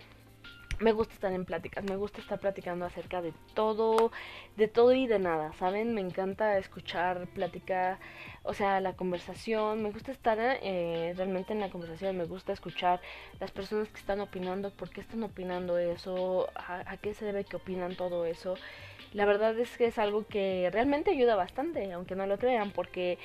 me 0.80 0.92
gusta 0.92 1.14
estar 1.14 1.32
en 1.32 1.46
pláticas, 1.46 1.84
me 1.86 1.96
gusta 1.96 2.20
estar 2.20 2.40
platicando 2.40 2.86
acerca 2.86 3.22
de 3.22 3.34
todo, 3.54 4.12
de 4.58 4.68
todo 4.68 4.94
y 4.94 5.08
de 5.08 5.20
nada, 5.20 5.54
¿saben? 5.54 5.94
Me 5.94 6.02
encanta 6.02 6.58
escuchar, 6.58 7.28
platicar, 7.28 7.98
o 8.44 8.54
sea, 8.54 8.82
la 8.82 8.94
conversación, 8.94 9.82
me 9.82 9.92
gusta 9.92 10.12
estar 10.12 10.38
eh, 10.40 11.14
realmente 11.16 11.54
en 11.54 11.62
la 11.62 11.70
conversación, 11.70 12.18
me 12.18 12.26
gusta 12.26 12.54
escuchar 12.54 13.02
las 13.40 13.52
personas 13.52 13.88
que 13.90 14.00
están 14.00 14.20
opinando, 14.20 14.70
por 14.72 14.90
qué 14.90 15.02
están 15.02 15.24
opinando 15.24 15.78
eso, 15.78 16.50
a, 16.56 16.92
a 16.92 16.98
qué 16.98 17.14
se 17.14 17.26
debe 17.26 17.46
que 17.46 17.56
opinan 17.56 17.96
todo 17.96 18.26
eso 18.26 18.56
la 19.16 19.24
verdad 19.26 19.58
es 19.58 19.78
que 19.78 19.86
es 19.86 19.98
algo 19.98 20.28
que 20.28 20.70
realmente 20.74 21.12
ayuda 21.12 21.36
bastante, 21.36 21.94
aunque 21.94 22.16
no 22.16 22.28
lo 22.28 22.38
crean, 22.38 22.72
porque 22.72 23.18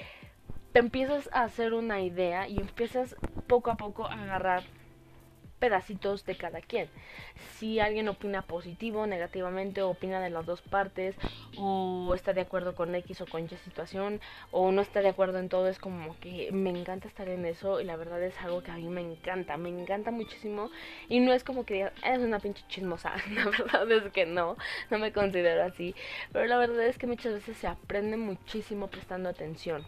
te 0.73 0.78
empiezas 0.78 1.28
a 1.32 1.42
hacer 1.42 1.75
una 1.75 2.00
idea 2.00 2.47
y 2.47 2.61
empiezas 2.61 3.16
poco 3.49 3.73
a 3.73 3.76
poco 3.76 4.06
a 4.06 4.23
agarrar 4.23 4.62
pedacitos 5.61 6.25
de 6.25 6.37
cada 6.37 6.61
quien. 6.61 6.88
Si 7.59 7.79
alguien 7.79 8.09
opina 8.09 8.43
positivo, 8.43 9.07
negativamente, 9.07 9.83
opina 9.83 10.21
de 10.21 10.31
las 10.31 10.47
dos 10.47 10.62
partes, 10.62 11.14
o 11.57 12.12
está 12.14 12.33
de 12.33 12.40
acuerdo 12.40 12.75
con 12.75 12.95
X 12.95 13.21
o 13.21 13.26
con 13.26 13.45
Y 13.45 13.49
situación, 13.49 14.21
o 14.50 14.73
no 14.73 14.83
está 14.83 15.00
de 15.02 15.11
acuerdo 15.11 15.38
en 15.38 15.49
todo, 15.49 15.69
es 15.69 15.79
como 15.79 16.19
que 16.19 16.50
me 16.50 16.71
encanta 16.71 17.07
estar 17.07 17.29
en 17.29 17.45
eso 17.45 17.81
y 17.81 17.85
la 17.85 17.97
verdad 17.97 18.23
es 18.23 18.37
algo 18.40 18.62
que 18.62 18.71
a 18.71 18.76
mí 18.76 18.88
me 18.88 19.02
encanta, 19.02 19.57
me 19.57 19.69
encanta 19.69 20.11
muchísimo 20.11 20.71
y 21.09 21.21
no 21.21 21.33
es 21.33 21.45
como 21.45 21.64
que 21.64 21.75
digas, 21.75 21.93
es 22.05 22.19
una 22.19 22.40
pinche 22.40 22.64
chismosa, 22.69 23.14
la 23.35 23.45
verdad 23.45 23.93
es 23.93 24.12
que 24.12 24.26
no, 24.26 24.57
no 24.90 24.99
me 24.99 25.12
considero 25.12 25.62
así, 25.64 25.95
pero 26.33 26.47
la 26.47 26.59
verdad 26.59 26.87
es 26.87 26.99
que 26.99 27.07
muchas 27.07 27.35
veces 27.35 27.57
se 27.59 27.67
aprende 27.67 28.17
muchísimo 28.17 28.88
prestando 28.88 29.29
atención 29.29 29.85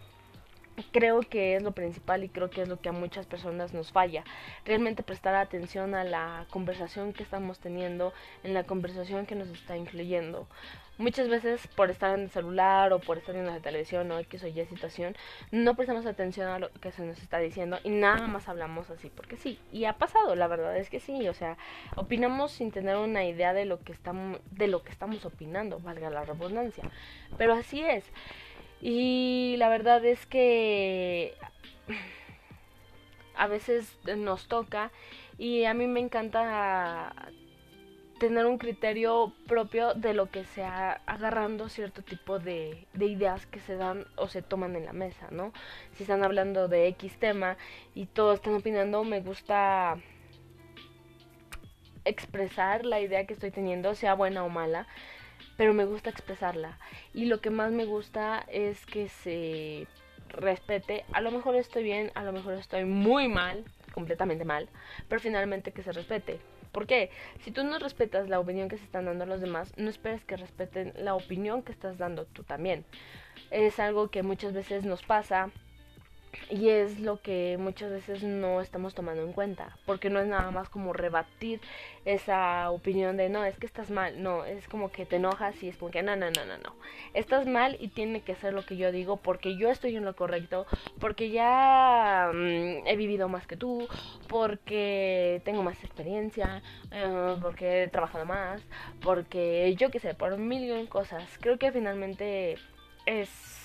creo 0.92 1.20
que 1.20 1.56
es 1.56 1.62
lo 1.62 1.72
principal 1.72 2.24
y 2.24 2.28
creo 2.28 2.50
que 2.50 2.62
es 2.62 2.68
lo 2.68 2.80
que 2.80 2.88
a 2.88 2.92
muchas 2.92 3.26
personas 3.26 3.74
nos 3.74 3.92
falla. 3.92 4.24
Realmente 4.64 5.02
prestar 5.02 5.34
atención 5.34 5.94
a 5.94 6.04
la 6.04 6.46
conversación 6.50 7.12
que 7.12 7.22
estamos 7.22 7.58
teniendo, 7.58 8.12
en 8.42 8.54
la 8.54 8.64
conversación 8.64 9.26
que 9.26 9.34
nos 9.34 9.48
está 9.48 9.76
incluyendo. 9.76 10.46
Muchas 10.98 11.28
veces 11.28 11.66
por 11.68 11.90
estar 11.90 12.14
en 12.16 12.24
el 12.24 12.30
celular 12.30 12.92
o 12.92 13.00
por 13.00 13.18
estar 13.18 13.34
en 13.34 13.46
la 13.46 13.60
televisión 13.60 14.10
o 14.12 14.18
X 14.20 14.44
o 14.44 14.46
Y 14.46 14.64
situación, 14.66 15.16
no 15.50 15.74
prestamos 15.74 16.04
atención 16.04 16.48
a 16.48 16.58
lo 16.58 16.70
que 16.70 16.92
se 16.92 17.02
nos 17.02 17.18
está 17.20 17.38
diciendo 17.38 17.78
y 17.82 17.90
nada 17.90 18.26
más 18.26 18.48
hablamos 18.48 18.90
así 18.90 19.08
porque 19.08 19.36
sí. 19.36 19.58
Y 19.72 19.86
ha 19.86 19.94
pasado, 19.94 20.34
la 20.36 20.48
verdad 20.48 20.76
es 20.76 20.90
que 20.90 21.00
sí, 21.00 21.28
o 21.28 21.34
sea, 21.34 21.56
opinamos 21.96 22.52
sin 22.52 22.70
tener 22.70 22.96
una 22.96 23.24
idea 23.24 23.54
de 23.54 23.64
lo 23.64 23.80
que 23.80 23.92
estamos 23.92 24.40
de 24.50 24.68
lo 24.68 24.82
que 24.82 24.92
estamos 24.92 25.24
opinando, 25.24 25.80
valga 25.80 26.10
la 26.10 26.24
redundancia. 26.24 26.84
Pero 27.38 27.54
así 27.54 27.82
es. 27.82 28.04
Y 28.82 29.54
la 29.58 29.68
verdad 29.68 30.04
es 30.04 30.26
que 30.26 31.34
a 33.36 33.46
veces 33.46 33.96
nos 34.16 34.48
toca 34.48 34.90
y 35.38 35.64
a 35.64 35.72
mí 35.72 35.86
me 35.86 36.00
encanta 36.00 37.14
tener 38.18 38.46
un 38.46 38.58
criterio 38.58 39.32
propio 39.46 39.94
de 39.94 40.14
lo 40.14 40.30
que 40.30 40.44
sea 40.44 41.00
agarrando 41.06 41.68
cierto 41.68 42.02
tipo 42.02 42.38
de, 42.38 42.86
de, 42.92 43.06
ideas 43.06 43.46
que 43.46 43.58
se 43.60 43.76
dan 43.76 44.04
o 44.16 44.28
se 44.28 44.42
toman 44.42 44.76
en 44.76 44.84
la 44.84 44.92
mesa, 44.92 45.28
¿no? 45.30 45.52
Si 45.94 46.02
están 46.04 46.22
hablando 46.22 46.68
de 46.68 46.88
X 46.88 47.18
tema 47.18 47.56
y 47.94 48.06
todos 48.06 48.36
están 48.36 48.54
opinando, 48.54 49.02
me 49.04 49.20
gusta 49.20 49.96
expresar 52.04 52.84
la 52.84 53.00
idea 53.00 53.26
que 53.26 53.34
estoy 53.34 53.50
teniendo, 53.50 53.94
sea 53.94 54.14
buena 54.14 54.44
o 54.44 54.48
mala, 54.48 54.86
pero 55.56 55.74
me 55.74 55.84
gusta 55.84 56.10
expresarla. 56.10 56.78
Y 57.14 57.26
lo 57.26 57.40
que 57.40 57.50
más 57.50 57.72
me 57.72 57.84
gusta 57.84 58.44
es 58.48 58.84
que 58.86 59.08
se 59.08 59.86
respete. 60.28 61.04
A 61.12 61.20
lo 61.20 61.30
mejor 61.30 61.56
estoy 61.56 61.82
bien, 61.82 62.10
a 62.14 62.24
lo 62.24 62.32
mejor 62.32 62.54
estoy 62.54 62.84
muy 62.84 63.28
mal, 63.28 63.64
completamente 63.92 64.44
mal, 64.44 64.68
pero 65.08 65.20
finalmente 65.20 65.72
que 65.72 65.82
se 65.82 65.92
respete. 65.92 66.40
¿Por 66.72 66.86
qué? 66.86 67.10
Si 67.40 67.50
tú 67.50 67.64
no 67.64 67.78
respetas 67.78 68.30
la 68.30 68.40
opinión 68.40 68.70
que 68.70 68.78
se 68.78 68.84
están 68.84 69.04
dando 69.04 69.26
los 69.26 69.42
demás, 69.42 69.74
no 69.76 69.90
esperes 69.90 70.24
que 70.24 70.38
respeten 70.38 70.94
la 70.96 71.14
opinión 71.14 71.62
que 71.62 71.72
estás 71.72 71.98
dando 71.98 72.24
tú 72.24 72.44
también. 72.44 72.86
Es 73.50 73.78
algo 73.78 74.08
que 74.08 74.22
muchas 74.22 74.54
veces 74.54 74.84
nos 74.84 75.02
pasa 75.02 75.50
y 76.50 76.68
es 76.68 77.00
lo 77.00 77.20
que 77.20 77.56
muchas 77.58 77.90
veces 77.90 78.22
no 78.22 78.60
estamos 78.60 78.94
tomando 78.94 79.22
en 79.22 79.32
cuenta, 79.32 79.76
porque 79.86 80.10
no 80.10 80.20
es 80.20 80.26
nada 80.26 80.50
más 80.50 80.68
como 80.68 80.92
rebatir 80.92 81.60
esa 82.04 82.70
opinión 82.70 83.16
de 83.16 83.28
no, 83.28 83.44
es 83.44 83.56
que 83.58 83.66
estás 83.66 83.90
mal, 83.90 84.22
no, 84.22 84.44
es 84.44 84.66
como 84.68 84.90
que 84.90 85.06
te 85.06 85.16
enojas 85.16 85.62
y 85.62 85.68
es 85.68 85.76
como 85.76 85.90
que 85.90 86.02
no, 86.02 86.16
no, 86.16 86.30
no, 86.30 86.44
no, 86.44 86.58
no, 86.58 86.74
estás 87.14 87.46
mal 87.46 87.76
y 87.80 87.88
tiene 87.88 88.22
que 88.22 88.34
ser 88.34 88.54
lo 88.54 88.64
que 88.64 88.76
yo 88.76 88.92
digo 88.92 89.16
porque 89.16 89.56
yo 89.56 89.70
estoy 89.70 89.96
en 89.96 90.04
lo 90.04 90.16
correcto, 90.16 90.66
porque 91.00 91.30
ya 91.30 92.30
mm, 92.32 92.86
he 92.86 92.96
vivido 92.96 93.28
más 93.28 93.46
que 93.46 93.56
tú, 93.56 93.88
porque 94.28 95.40
tengo 95.44 95.62
más 95.62 95.82
experiencia, 95.84 96.62
eh, 96.90 97.36
porque 97.40 97.84
he 97.84 97.88
trabajado 97.88 98.24
más, 98.24 98.62
porque 99.00 99.74
yo 99.78 99.90
qué 99.90 100.00
sé, 100.00 100.14
por 100.14 100.36
mil 100.38 100.62
y 100.62 100.86
cosas. 100.86 101.24
Creo 101.40 101.58
que 101.58 101.72
finalmente 101.72 102.56
es 103.06 103.61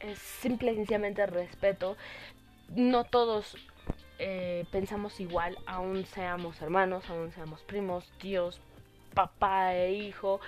es 0.00 0.18
simple 0.18 0.72
y 0.72 0.76
sencillamente 0.76 1.26
respeto. 1.26 1.96
No 2.74 3.04
todos 3.04 3.56
eh, 4.18 4.66
pensamos 4.70 5.18
igual, 5.20 5.58
aún 5.66 6.04
seamos 6.04 6.60
hermanos, 6.60 7.08
aún 7.08 7.32
seamos 7.32 7.62
primos, 7.62 8.10
tíos, 8.18 8.60
papá 9.14 9.74
e 9.74 9.92
hijo. 9.92 10.40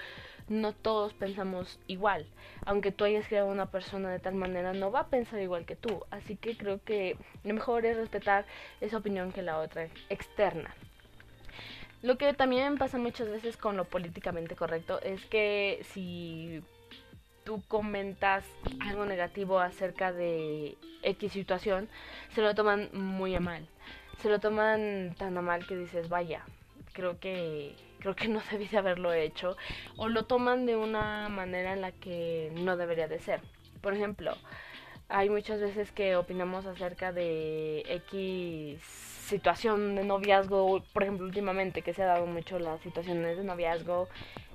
No 0.49 0.73
todos 0.73 1.14
pensamos 1.14 1.78
igual. 1.87 2.26
Aunque 2.66 2.92
tú 2.92 3.04
hayas 3.04 3.26
creado 3.26 3.49
una 3.49 3.71
persona 3.71 4.11
de 4.11 4.18
tal 4.18 4.35
manera, 4.35 4.73
no 4.73 4.90
va 4.90 5.00
a 5.00 5.06
pensar 5.06 5.40
igual 5.40 5.64
que 5.64 5.76
tú. 5.76 6.04
Así 6.11 6.37
que 6.37 6.56
creo 6.56 6.82
que 6.85 7.16
lo 7.44 7.54
mejor 7.54 7.87
es 7.87 7.97
respetar 7.97 8.44
esa 8.80 8.99
opinión 8.99 9.32
que 9.32 9.42
la 9.42 9.59
otra 9.59 9.88
externa. 10.11 10.75
Lo 12.02 12.18
que 12.18 12.35
también 12.35 12.78
pasa 12.78 12.99
muchas 12.99 13.28
veces 13.30 13.56
con 13.56 13.76
lo 13.76 13.85
políticamente 13.85 14.56
correcto 14.56 15.00
es 15.00 15.25
que 15.26 15.80
si 15.92 16.62
tú 17.44 17.62
comentas 17.68 18.44
algo 18.80 19.04
negativo 19.04 19.58
acerca 19.58 20.12
de 20.12 20.76
X 21.02 21.32
situación, 21.32 21.88
se 22.34 22.42
lo 22.42 22.54
toman 22.54 22.90
muy 22.92 23.34
a 23.34 23.40
mal. 23.40 23.66
Se 24.20 24.28
lo 24.28 24.38
toman 24.38 25.14
tan 25.18 25.37
a 25.37 25.42
mal 25.42 25.66
que 25.66 25.76
dices, 25.76 26.08
vaya, 26.08 26.44
creo 26.92 27.18
que 27.18 27.75
creo 27.99 28.16
que 28.16 28.28
no 28.28 28.40
debí 28.50 28.66
de 28.66 28.78
haberlo 28.78 29.12
hecho 29.12 29.56
o 29.96 30.08
lo 30.08 30.25
toman 30.25 30.66
de 30.66 30.76
una 30.76 31.28
manera 31.28 31.72
en 31.72 31.80
la 31.80 31.92
que 31.92 32.50
no 32.54 32.76
debería 32.76 33.08
de 33.08 33.20
ser. 33.20 33.40
Por 33.80 33.94
ejemplo, 33.94 34.37
hay 35.08 35.28
muchas 35.28 35.61
veces 35.61 35.92
que 35.92 36.16
opinamos 36.16 36.66
acerca 36.66 37.12
de 37.12 37.84
X 38.06 38.80
situación 39.26 39.94
de 39.94 40.04
noviazgo, 40.04 40.82
por 40.92 41.04
ejemplo, 41.04 41.26
últimamente 41.26 41.82
que 41.82 41.94
se 41.94 42.02
ha 42.02 42.06
dado 42.06 42.26
mucho 42.26 42.58
las 42.58 42.80
situaciones 42.80 43.37
de 43.37 43.44
noviazgo 43.44 44.08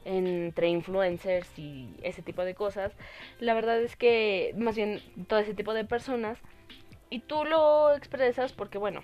entre 0.07 0.69
influencers 0.69 1.47
y 1.59 1.89
ese 2.01 2.21
tipo 2.21 2.43
de 2.45 2.55
cosas, 2.55 2.93
la 3.39 3.53
verdad 3.53 3.81
es 3.81 3.95
que 3.95 4.53
más 4.57 4.75
bien 4.75 5.01
todo 5.27 5.39
ese 5.39 5.53
tipo 5.53 5.73
de 5.73 5.83
personas 5.83 6.39
y 7.09 7.19
tú 7.19 7.43
lo 7.45 7.93
expresas 7.93 8.53
porque 8.53 8.77
bueno, 8.77 9.01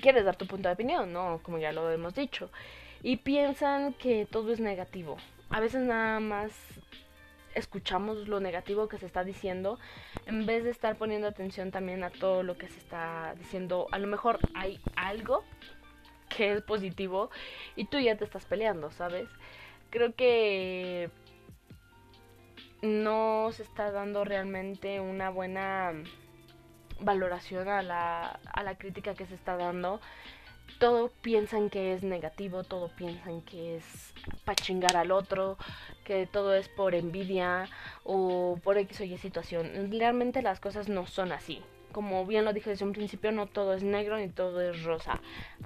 quieres 0.00 0.24
dar 0.24 0.36
tu 0.36 0.46
punto 0.46 0.68
de 0.68 0.74
opinión, 0.74 1.12
¿no? 1.12 1.40
Como 1.42 1.58
ya 1.58 1.72
lo 1.72 1.90
hemos 1.90 2.14
dicho. 2.14 2.50
Y 3.02 3.18
piensan 3.18 3.92
que 3.94 4.26
todo 4.26 4.52
es 4.52 4.60
negativo. 4.60 5.16
A 5.50 5.60
veces 5.60 5.82
nada 5.82 6.18
más 6.20 6.52
escuchamos 7.54 8.28
lo 8.28 8.40
negativo 8.40 8.88
que 8.88 8.98
se 8.98 9.06
está 9.06 9.24
diciendo 9.24 9.78
en 10.26 10.44
vez 10.44 10.64
de 10.64 10.70
estar 10.70 10.96
poniendo 10.96 11.26
atención 11.26 11.70
también 11.70 12.04
a 12.04 12.10
todo 12.10 12.42
lo 12.42 12.58
que 12.58 12.68
se 12.68 12.78
está 12.78 13.34
diciendo. 13.38 13.86
A 13.92 13.98
lo 13.98 14.06
mejor 14.06 14.38
hay 14.54 14.80
algo 14.96 15.44
que 16.28 16.52
es 16.52 16.62
positivo 16.62 17.30
y 17.76 17.86
tú 17.86 17.98
ya 17.98 18.16
te 18.16 18.24
estás 18.24 18.44
peleando, 18.44 18.90
¿sabes? 18.90 19.28
Creo 19.90 20.14
que 20.14 21.10
no 22.82 23.50
se 23.52 23.62
está 23.62 23.90
dando 23.90 24.24
realmente 24.24 25.00
una 25.00 25.30
buena 25.30 25.92
valoración 27.00 27.68
a 27.68 27.82
la, 27.82 28.40
a 28.52 28.62
la 28.62 28.76
crítica 28.78 29.14
que 29.14 29.26
se 29.26 29.34
está 29.34 29.56
dando 29.56 30.00
todo 30.78 31.10
piensan 31.22 31.70
que 31.70 31.94
es 31.94 32.02
negativo, 32.02 32.64
todo 32.64 32.88
piensan 32.88 33.40
que 33.42 33.76
es 33.76 34.12
para 34.44 34.56
chingar 34.56 34.96
al 34.96 35.10
otro, 35.10 35.56
que 36.04 36.26
todo 36.26 36.54
es 36.54 36.68
por 36.68 36.94
envidia 36.94 37.68
o 38.04 38.58
por 38.62 38.78
X 38.78 39.00
o 39.00 39.04
Y 39.04 39.16
situación. 39.18 39.90
Realmente 39.90 40.42
las 40.42 40.60
cosas 40.60 40.88
no 40.88 41.06
son 41.06 41.32
así. 41.32 41.62
Como 41.96 42.26
bien 42.26 42.44
lo 42.44 42.52
dije 42.52 42.68
desde 42.68 42.84
un 42.84 42.92
principio, 42.92 43.32
no 43.32 43.46
todo 43.46 43.72
es 43.72 43.82
negro 43.82 44.18
ni 44.18 44.28
todo 44.28 44.60
es 44.60 44.82
rosa. 44.82 45.18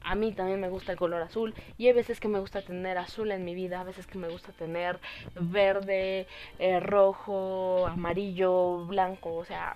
A 0.05 0.15
mí 0.15 0.31
también 0.31 0.61
me 0.61 0.69
gusta 0.69 0.93
el 0.93 0.99
color 0.99 1.21
azul 1.23 1.57
y 1.77 1.89
hay 1.89 1.93
veces 1.93 2.21
que 2.21 2.29
me 2.29 2.39
gusta 2.39 2.63
tener 2.63 2.99
azul 2.99 3.33
en 3.33 3.45
mi 3.45 3.57
vida, 3.57 3.81
a 3.81 3.83
veces 3.83 4.07
que 4.07 4.17
me 4.17 4.29
gusta 4.29 4.53
tener 4.53 5.01
verde, 5.35 6.29
eh, 6.61 6.79
rojo, 6.79 7.85
amarillo, 7.89 8.87
blanco, 8.87 9.35
o 9.35 9.45
sea, 9.45 9.75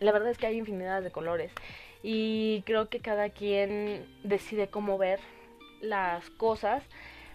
la 0.00 0.12
verdad 0.12 0.30
es 0.30 0.38
que 0.38 0.46
hay 0.46 0.56
infinidad 0.56 1.02
de 1.02 1.10
colores 1.10 1.52
y 2.02 2.62
creo 2.64 2.88
que 2.88 3.00
cada 3.00 3.28
quien 3.28 4.06
decide 4.22 4.68
cómo 4.68 4.96
ver 4.96 5.20
las 5.82 6.30
cosas, 6.30 6.82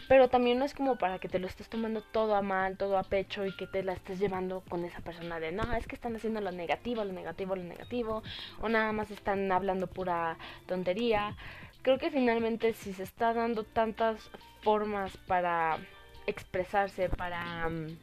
pero 0.09 0.27
también 0.27 0.57
no 0.57 0.65
es 0.65 0.73
como 0.73 0.97
para 0.97 1.19
que 1.19 1.29
te 1.29 1.37
lo 1.37 1.45
estés 1.45 1.69
tomando 1.69 2.01
todo 2.01 2.33
a 2.33 2.41
mal, 2.41 2.77
todo 2.77 2.97
a 2.97 3.03
pecho 3.03 3.45
y 3.45 3.55
que 3.55 3.67
te 3.67 3.83
la 3.83 3.93
estés 3.93 4.17
llevando 4.17 4.61
con 4.67 4.83
esa 4.83 5.01
persona 5.01 5.39
de, 5.39 5.51
no, 5.51 5.71
es 5.75 5.85
que 5.85 5.95
están 5.95 6.15
haciendo 6.15 6.41
lo 6.41 6.51
negativo, 6.51 7.05
lo 7.05 7.13
negativo, 7.13 7.55
lo 7.55 7.61
negativo, 7.61 8.23
o 8.59 8.69
nada 8.69 8.91
más 8.91 9.11
están 9.11 9.51
hablando 9.51 9.85
pura 9.85 10.35
tontería. 10.65 11.37
Creo 11.83 11.99
que 11.99 12.09
finalmente 12.09 12.73
si 12.73 12.91
se 12.91 13.03
está 13.03 13.35
dando 13.35 13.63
tantas 13.63 14.31
formas 14.63 15.15
para 15.15 15.77
expresarse, 16.25 17.07
para... 17.09 17.69
Mm, 17.69 17.97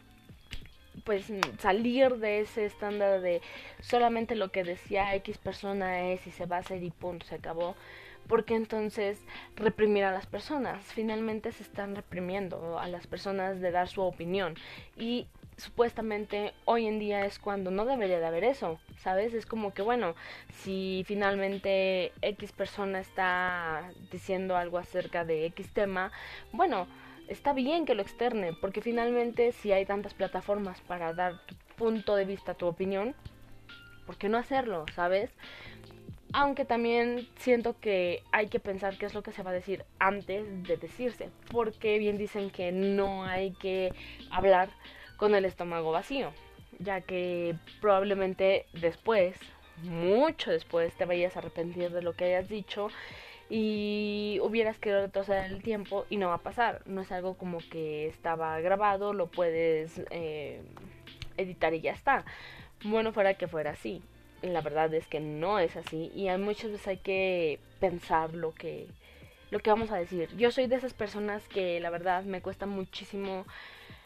pues 1.05 1.27
salir 1.59 2.17
de 2.17 2.41
ese 2.41 2.65
estándar 2.65 3.21
de 3.21 3.43
solamente 3.81 4.35
lo 4.35 4.51
que 4.51 4.65
decía 4.65 5.15
X 5.17 5.39
persona 5.39 6.11
es 6.11 6.27
y 6.27 6.31
se 6.31 6.47
va 6.47 6.57
a 6.57 6.61
hacer 6.61 6.83
y 6.83 6.91
punto, 6.91 7.27
se 7.27 7.35
acabó. 7.35 7.77
Porque 8.28 8.54
entonces 8.54 9.21
reprimir 9.54 10.04
a 10.04 10.12
las 10.12 10.26
personas. 10.26 10.85
Finalmente 10.85 11.52
se 11.52 11.62
están 11.62 11.95
reprimiendo 11.95 12.78
a 12.78 12.88
las 12.88 13.06
personas 13.06 13.61
de 13.61 13.71
dar 13.71 13.88
su 13.88 14.02
opinión. 14.02 14.54
Y 14.97 15.26
supuestamente 15.56 16.52
hoy 16.64 16.87
en 16.87 16.99
día 16.99 17.25
es 17.25 17.38
cuando 17.38 17.71
no 17.71 17.85
debería 17.85 18.18
de 18.18 18.26
haber 18.26 18.45
eso, 18.45 18.78
¿sabes? 18.99 19.33
Es 19.33 19.47
como 19.47 19.73
que, 19.73 19.83
bueno, 19.83 20.14
si 20.52 21.02
finalmente 21.06 22.12
X 22.21 22.52
persona 22.52 23.00
está 23.00 23.90
diciendo 24.11 24.56
algo 24.56 24.78
acerca 24.78 25.25
de 25.25 25.47
X 25.47 25.73
tema, 25.73 26.12
bueno, 26.52 26.87
está 27.28 27.52
bien 27.52 27.87
que 27.87 27.95
lo 27.95 28.02
externe, 28.02 28.52
porque 28.61 28.83
finalmente 28.83 29.52
si 29.52 29.73
hay 29.73 29.87
tantas 29.87 30.14
plataformas 30.14 30.80
para 30.83 31.14
dar 31.14 31.45
tu 31.47 31.54
punto 31.76 32.16
de 32.16 32.25
vista, 32.25 32.54
tu 32.54 32.66
opinión, 32.66 33.14
¿por 34.04 34.16
qué 34.16 34.28
no 34.28 34.38
hacerlo, 34.38 34.85
sabes? 34.94 35.31
Aunque 36.38 36.66
también 36.66 37.27
siento 37.38 37.81
que 37.81 38.22
hay 38.31 38.49
que 38.49 38.61
pensar 38.61 38.99
qué 38.99 39.07
es 39.07 39.14
lo 39.14 39.22
que 39.22 39.33
se 39.33 39.42
va 39.42 39.53
a 39.53 39.55
decir 39.55 39.87
antes 39.99 40.44
de 40.64 40.77
decirse, 40.77 41.31
porque 41.51 41.99
bien 41.99 42.18
dicen 42.18 42.51
que 42.51 42.72
no 42.72 43.25
hay 43.25 43.53
que 43.53 43.94
hablar 44.31 44.68
con 45.16 45.35
el 45.35 45.46
estómago 45.46 45.92
vacío, 45.92 46.33
ya 46.79 47.01
que 47.01 47.55
probablemente 47.81 48.66
después, 48.75 49.38
mucho 49.83 50.51
después, 50.51 50.94
te 50.99 51.07
vayas 51.07 51.37
a 51.37 51.38
arrepentir 51.38 51.90
de 51.90 52.03
lo 52.03 52.12
que 52.12 52.27
hayas 52.27 52.51
dicho 52.51 52.88
y 53.49 54.38
hubieras 54.42 54.79
querido 54.79 55.01
retroceder 55.01 55.51
el 55.51 55.62
tiempo 55.62 56.05
y 56.11 56.18
no 56.18 56.29
va 56.29 56.35
a 56.35 56.42
pasar. 56.42 56.83
No 56.85 57.01
es 57.01 57.11
algo 57.12 57.38
como 57.38 57.61
que 57.70 58.09
estaba 58.09 58.61
grabado, 58.61 59.14
lo 59.14 59.29
puedes 59.29 60.03
eh, 60.11 60.61
editar 61.38 61.72
y 61.72 61.81
ya 61.81 61.92
está. 61.92 62.27
Bueno, 62.85 63.14
fuera 63.14 63.33
que 63.33 63.49
fuera 63.49 63.70
así. 63.70 64.03
La 64.42 64.61
verdad 64.61 64.92
es 64.94 65.07
que 65.07 65.20
no 65.20 65.59
es 65.59 65.77
así 65.77 66.12
y 66.14 66.29
hay 66.29 66.38
muchas 66.38 66.70
veces 66.70 66.87
hay 66.88 66.99
que 66.99 67.59
pensar 67.81 68.35
lo 68.35 68.53
que 68.53 68.87
lo 69.51 69.61
que 69.61 69.70
vamos 69.70 69.90
a 69.90 69.96
decir. 69.96 70.29
Yo 70.37 70.51
soy 70.51 70.66
de 70.66 70.77
esas 70.77 70.92
personas 70.92 71.46
que 71.49 71.81
la 71.81 71.90
verdad 71.90 72.25
me 72.25 72.42
cuesta 72.42 72.66
muchísimo 72.66 73.46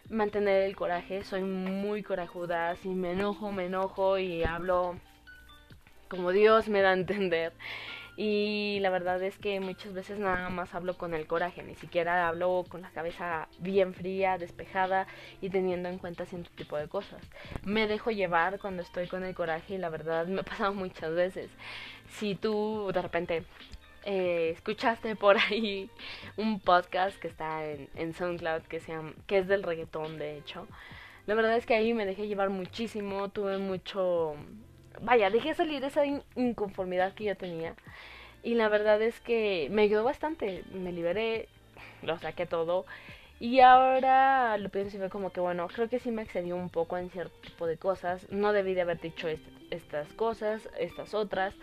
mantener 0.09 0.62
el 0.62 0.77
coraje, 0.77 1.25
soy 1.25 1.43
muy 1.43 2.03
corajuda, 2.03 2.77
si 2.77 2.88
me 2.88 3.12
enojo, 3.12 3.53
me 3.53 3.66
enojo 3.66 4.19
y 4.19 4.45
hablo 4.45 4.97
como 6.09 6.33
Dios 6.33 6.69
me 6.69 6.83
da 6.83 6.90
a 6.90 6.95
entender. 6.95 7.53
Y 8.23 8.81
la 8.81 8.91
verdad 8.91 9.23
es 9.23 9.39
que 9.39 9.61
muchas 9.61 9.95
veces 9.95 10.19
nada 10.19 10.51
más 10.51 10.75
hablo 10.75 10.99
con 10.99 11.15
el 11.15 11.27
coraje, 11.27 11.63
ni 11.63 11.75
siquiera 11.75 12.29
hablo 12.29 12.67
con 12.69 12.83
la 12.83 12.91
cabeza 12.91 13.49
bien 13.61 13.95
fría, 13.95 14.37
despejada 14.37 15.07
y 15.41 15.49
teniendo 15.49 15.89
en 15.89 15.97
cuenta 15.97 16.27
cierto 16.27 16.51
tipo 16.55 16.77
de 16.77 16.87
cosas. 16.87 17.23
Me 17.65 17.87
dejo 17.87 18.11
llevar 18.11 18.59
cuando 18.59 18.83
estoy 18.83 19.07
con 19.07 19.25
el 19.25 19.35
coraje 19.35 19.77
y 19.77 19.79
la 19.79 19.89
verdad 19.89 20.27
me 20.27 20.43
ha 20.43 20.45
pasado 20.45 20.75
muchas 20.75 21.15
veces. 21.15 21.51
Si 22.11 22.35
tú 22.35 22.91
de 22.93 23.01
repente 23.01 23.45
eh, 24.05 24.51
escuchaste 24.55 25.17
por 25.17 25.39
ahí 25.39 25.89
un 26.37 26.61
podcast 26.61 27.19
que 27.19 27.29
está 27.29 27.65
en, 27.65 28.13
SoundCloud 28.13 28.65
que, 28.65 28.83
que 29.27 29.39
es 29.39 29.49
del 29.49 29.63
reggaetón 29.63 30.19
de 30.19 30.37
hecho, 30.37 30.69
la 31.25 31.35
verdad 31.35 31.57
es 31.57 31.65
que 31.65 31.73
ahí 31.73 31.95
me 31.95 32.05
dejé 32.05 32.29
llevar 32.29 32.51
muchísimo, 32.51 33.31
tuve 33.31 33.57
mucho 33.57 34.37
vaya, 35.03 35.31
dejé 35.31 35.55
salir 35.55 35.85
esa 35.85 36.05
inconformidad 36.37 37.15
que 37.15 37.25
yo 37.25 37.37
tenía. 37.37 37.75
Y 38.43 38.55
la 38.55 38.69
verdad 38.69 39.01
es 39.03 39.21
que 39.21 39.69
me 39.71 39.83
ayudó 39.83 40.05
bastante. 40.05 40.65
Me 40.73 40.93
liberé, 40.93 41.49
lo 42.03 42.19
saqué 42.19 42.47
todo. 42.47 42.87
Y 43.39 43.61
ahora 43.61 44.59
lo 44.59 44.69
pienso 44.69 44.97
y 44.97 45.01
fue 45.01 45.09
como 45.09 45.31
que, 45.31 45.41
bueno, 45.41 45.69
creo 45.69 45.89
que 45.89 45.99
sí 45.99 46.11
me 46.11 46.23
excedió 46.23 46.57
un 46.57 46.69
poco 46.69 46.99
en 46.99 47.11
cierto 47.11 47.35
tipo 47.41 47.67
de 47.67 47.79
cosas. 47.79 48.31
No 48.31 48.53
debí 48.53 48.75
de 48.75 48.83
haber 48.83 49.01
dicho 49.01 49.29
estas 49.71 50.13
cosas, 50.15 50.69
estas 50.79 51.15
otras. 51.15 51.55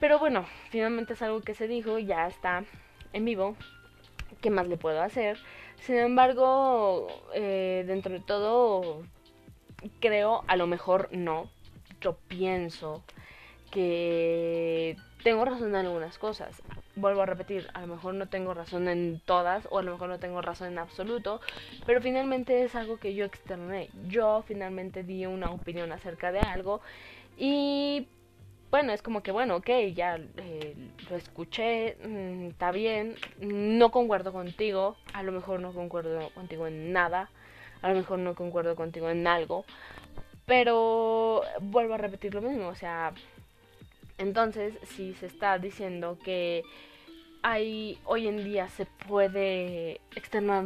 Pero 0.00 0.18
bueno, 0.18 0.46
finalmente 0.70 1.14
es 1.14 1.22
algo 1.22 1.40
que 1.40 1.54
se 1.54 1.68
dijo, 1.68 1.98
ya 1.98 2.26
está 2.26 2.64
en 3.12 3.24
vivo. 3.24 3.56
¿Qué 4.40 4.50
más 4.50 4.68
le 4.68 4.76
puedo 4.76 5.02
hacer? 5.02 5.38
Sin 5.80 5.96
embargo, 5.96 7.08
eh, 7.34 7.84
dentro 7.86 8.12
de 8.12 8.20
todo, 8.20 9.02
creo, 10.00 10.44
a 10.46 10.56
lo 10.56 10.66
mejor 10.66 11.08
no, 11.12 11.50
yo 12.00 12.16
pienso 12.28 13.02
que 13.70 14.96
tengo 15.22 15.44
razón 15.44 15.68
en 15.68 15.76
algunas 15.76 16.18
cosas. 16.18 16.62
Vuelvo 16.96 17.22
a 17.22 17.26
repetir, 17.26 17.68
a 17.74 17.80
lo 17.82 17.86
mejor 17.86 18.14
no 18.14 18.28
tengo 18.28 18.54
razón 18.54 18.88
en 18.88 19.20
todas 19.24 19.68
o 19.70 19.78
a 19.78 19.82
lo 19.82 19.92
mejor 19.92 20.08
no 20.08 20.18
tengo 20.18 20.42
razón 20.42 20.68
en 20.68 20.78
absoluto, 20.78 21.40
pero 21.86 22.00
finalmente 22.00 22.64
es 22.64 22.74
algo 22.74 22.98
que 22.98 23.14
yo 23.14 23.24
externé. 23.24 23.90
Yo 24.08 24.42
finalmente 24.46 25.02
di 25.02 25.26
una 25.26 25.50
opinión 25.50 25.92
acerca 25.92 26.32
de 26.32 26.40
algo 26.40 26.80
y 27.36 28.08
bueno, 28.70 28.92
es 28.92 29.00
como 29.00 29.22
que 29.22 29.32
bueno, 29.32 29.56
ok, 29.56 29.70
ya 29.94 30.16
eh, 30.36 30.74
lo 31.08 31.16
escuché, 31.16 31.96
mm, 32.04 32.48
está 32.48 32.70
bien, 32.70 33.14
no 33.40 33.90
concuerdo 33.90 34.32
contigo, 34.32 34.96
a 35.14 35.22
lo 35.22 35.32
mejor 35.32 35.60
no 35.60 35.72
concuerdo 35.72 36.30
contigo 36.30 36.66
en 36.66 36.92
nada, 36.92 37.30
a 37.80 37.88
lo 37.88 37.94
mejor 37.94 38.18
no 38.18 38.34
concuerdo 38.34 38.76
contigo 38.76 39.08
en 39.08 39.26
algo, 39.26 39.64
pero 40.48 41.42
vuelvo 41.60 41.94
a 41.94 41.98
repetir 41.98 42.34
lo 42.34 42.40
mismo, 42.40 42.68
o 42.68 42.74
sea, 42.74 43.12
entonces 44.16 44.74
si 44.96 45.12
se 45.14 45.26
está 45.26 45.58
diciendo 45.58 46.18
que 46.24 46.62
hay 47.42 47.98
hoy 48.06 48.26
en 48.26 48.42
día 48.42 48.68
se 48.70 48.86
puede 48.86 50.00
externar 50.16 50.64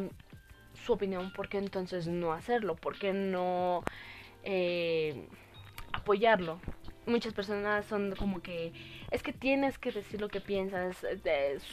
su 0.86 0.92
opinión, 0.92 1.32
¿por 1.32 1.48
qué 1.48 1.58
entonces 1.58 2.06
no 2.06 2.32
hacerlo? 2.32 2.76
¿Por 2.76 2.96
qué 2.96 3.12
no 3.12 3.82
eh, 4.44 5.26
apoyarlo? 5.92 6.60
Muchas 7.04 7.34
personas 7.34 7.84
son 7.86 8.14
como 8.14 8.40
que 8.40 8.72
es 9.10 9.22
que 9.22 9.32
tienes 9.32 9.78
que 9.78 9.90
decir 9.90 10.20
lo 10.20 10.28
que 10.28 10.40
piensas, 10.40 10.96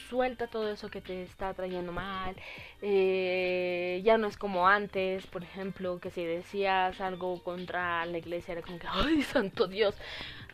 suelta 0.09 0.47
todo 0.47 0.69
eso 0.71 0.89
que 0.89 0.99
te 0.99 1.23
está 1.23 1.53
trayendo 1.53 1.91
mal, 1.91 2.35
eh, 2.81 3.78
ya 4.01 4.17
no 4.17 4.27
es 4.27 4.37
como 4.37 4.67
antes, 4.67 5.25
por 5.27 5.43
ejemplo, 5.43 5.99
que 5.99 6.11
si 6.11 6.23
decías 6.23 6.99
algo 7.01 7.41
contra 7.43 8.05
la 8.05 8.17
iglesia 8.17 8.53
era 8.53 8.61
como 8.61 8.79
que, 8.79 8.87
ay, 8.89 9.21
santo 9.23 9.67
Dios, 9.67 9.95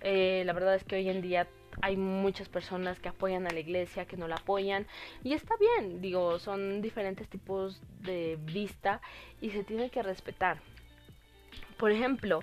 eh, 0.01 0.43
la 0.45 0.53
verdad 0.53 0.75
es 0.75 0.83
que 0.83 0.95
hoy 0.95 1.09
en 1.09 1.21
día 1.21 1.47
hay 1.81 1.97
muchas 1.97 2.47
personas 2.47 2.99
que 2.99 3.09
apoyan 3.09 3.47
a 3.47 3.51
la 3.51 3.59
iglesia, 3.59 4.05
que 4.05 4.17
no 4.17 4.27
la 4.27 4.35
apoyan, 4.35 4.87
y 5.23 5.33
está 5.33 5.55
bien, 5.57 6.01
digo, 6.01 6.39
son 6.39 6.81
diferentes 6.81 7.27
tipos 7.27 7.81
de 8.01 8.37
vista 8.41 9.01
y 9.41 9.49
se 9.49 9.63
tiene 9.63 9.89
que 9.89 10.01
respetar. 10.01 10.59
Por 11.77 11.91
ejemplo, 11.91 12.41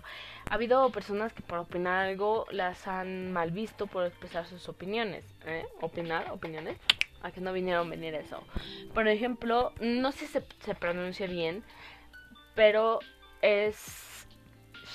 ha 0.50 0.54
habido 0.54 0.90
personas 0.90 1.32
que 1.32 1.42
por 1.42 1.58
opinar 1.58 2.06
algo 2.06 2.46
las 2.50 2.86
han 2.86 3.32
mal 3.32 3.50
visto 3.50 3.86
por 3.86 4.04
expresar 4.04 4.46
sus 4.46 4.68
opiniones. 4.68 5.24
¿eh? 5.46 5.64
Opinar, 5.80 6.30
opiniones. 6.30 6.76
A 7.22 7.30
que 7.30 7.40
no 7.40 7.52
vinieron 7.52 7.88
venir 7.88 8.14
eso. 8.14 8.42
Por 8.94 9.08
ejemplo, 9.08 9.72
no 9.80 10.12
sé 10.12 10.26
si 10.26 10.40
se, 10.60 10.74
pronuncia 10.74 11.26
bien, 11.26 11.62
pero 12.54 12.98
es 13.40 14.26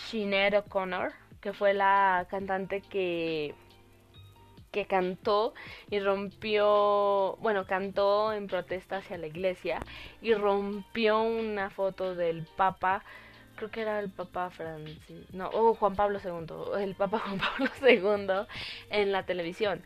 Sinead 0.09 0.53
O'Connor, 0.59 1.13
que 1.41 1.53
fue 1.53 1.73
la 1.73 2.27
cantante 2.29 2.81
que 2.81 3.55
que 4.71 4.85
cantó 4.85 5.53
y 5.89 5.99
rompió, 5.99 7.37
bueno, 7.39 7.65
cantó 7.65 8.33
en 8.33 8.47
protesta 8.47 8.97
hacia 8.97 9.17
la 9.17 9.27
iglesia 9.27 9.79
y 10.21 10.33
rompió 10.33 11.21
una 11.21 11.69
foto 11.69 12.15
del 12.15 12.45
Papa 12.57 13.03
creo 13.57 13.71
que 13.71 13.81
era 13.81 13.99
el 13.99 14.09
Papa 14.09 14.49
Francis, 14.49 15.33
no, 15.33 15.49
o 15.49 15.73
Juan 15.73 15.95
Pablo 15.95 16.19
II, 16.23 16.81
el 16.81 16.95
Papa 16.95 17.19
Juan 17.25 17.39
Pablo 17.39 17.69
II 17.81 18.47
en 18.89 19.11
la 19.11 19.25
televisión. 19.25 19.83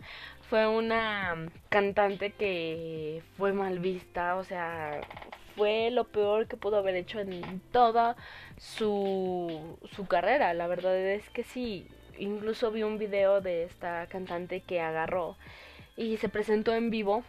Fue 0.52 0.68
una 0.68 1.48
cantante 1.70 2.32
que 2.32 3.24
fue 3.38 3.54
mal 3.54 3.80
vista, 3.80 4.36
o 4.36 4.44
sea, 4.44 5.00
fue 5.56 5.92
lo 5.92 6.04
peor 6.04 6.50
que 6.50 6.58
pudo 6.58 6.76
haber 6.76 6.98
hecho 6.98 7.22
en 7.22 7.62
toda 7.72 8.18
su, 8.58 9.78
su 9.96 10.08
carrera. 10.08 10.54
La 10.54 10.68
verdad 10.68 10.94
es 10.98 11.30
que 11.30 11.46
sí, 11.46 11.88
incluso 12.20 12.70
vi 12.70 12.84
un 12.84 12.98
video 12.98 13.40
de 13.40 13.64
esta 13.64 14.08
cantante 14.08 14.60
que 14.60 14.82
agarró 14.82 15.38
y 15.96 16.18
se 16.18 16.28
presentó 16.28 16.76
en 16.76 16.90
vivo 16.90 17.24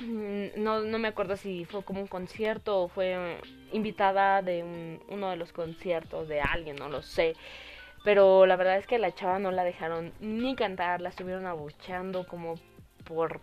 Mm, 0.00 0.62
no, 0.62 0.80
no 0.80 0.98
me 0.98 1.08
acuerdo 1.08 1.36
si 1.36 1.64
fue 1.64 1.84
como 1.84 2.00
un 2.00 2.06
concierto 2.06 2.82
o 2.82 2.88
fue 2.88 3.38
invitada 3.72 4.42
de 4.42 4.98
uno 5.08 5.30
de 5.30 5.36
los 5.36 5.52
conciertos 5.52 6.28
de 6.28 6.40
alguien, 6.40 6.76
no 6.76 6.88
lo 6.88 7.02
sé. 7.02 7.34
Pero 8.04 8.46
la 8.46 8.56
verdad 8.56 8.78
es 8.78 8.86
que 8.86 8.98
la 8.98 9.14
chava 9.14 9.38
no 9.38 9.50
la 9.52 9.64
dejaron 9.64 10.12
ni 10.20 10.56
cantar, 10.56 11.00
la 11.00 11.10
estuvieron 11.10 11.46
abucheando 11.46 12.26
como 12.26 12.54
por 13.04 13.40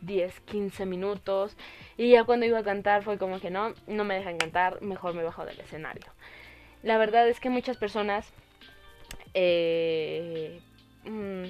10, 0.00 0.40
15 0.40 0.86
minutos. 0.86 1.56
Y 1.96 2.10
ya 2.10 2.24
cuando 2.24 2.46
iba 2.46 2.58
a 2.58 2.64
cantar 2.64 3.02
fue 3.02 3.18
como 3.18 3.40
que 3.40 3.50
no, 3.50 3.74
no 3.86 4.04
me 4.04 4.14
dejan 4.14 4.38
cantar, 4.38 4.80
mejor 4.82 5.14
me 5.14 5.22
bajo 5.22 5.44
del 5.44 5.60
escenario. 5.60 6.06
La 6.82 6.96
verdad 6.96 7.28
es 7.28 7.40
que 7.40 7.50
muchas 7.50 7.76
personas 7.76 8.32
eh, 9.34 10.60
mm, 11.04 11.44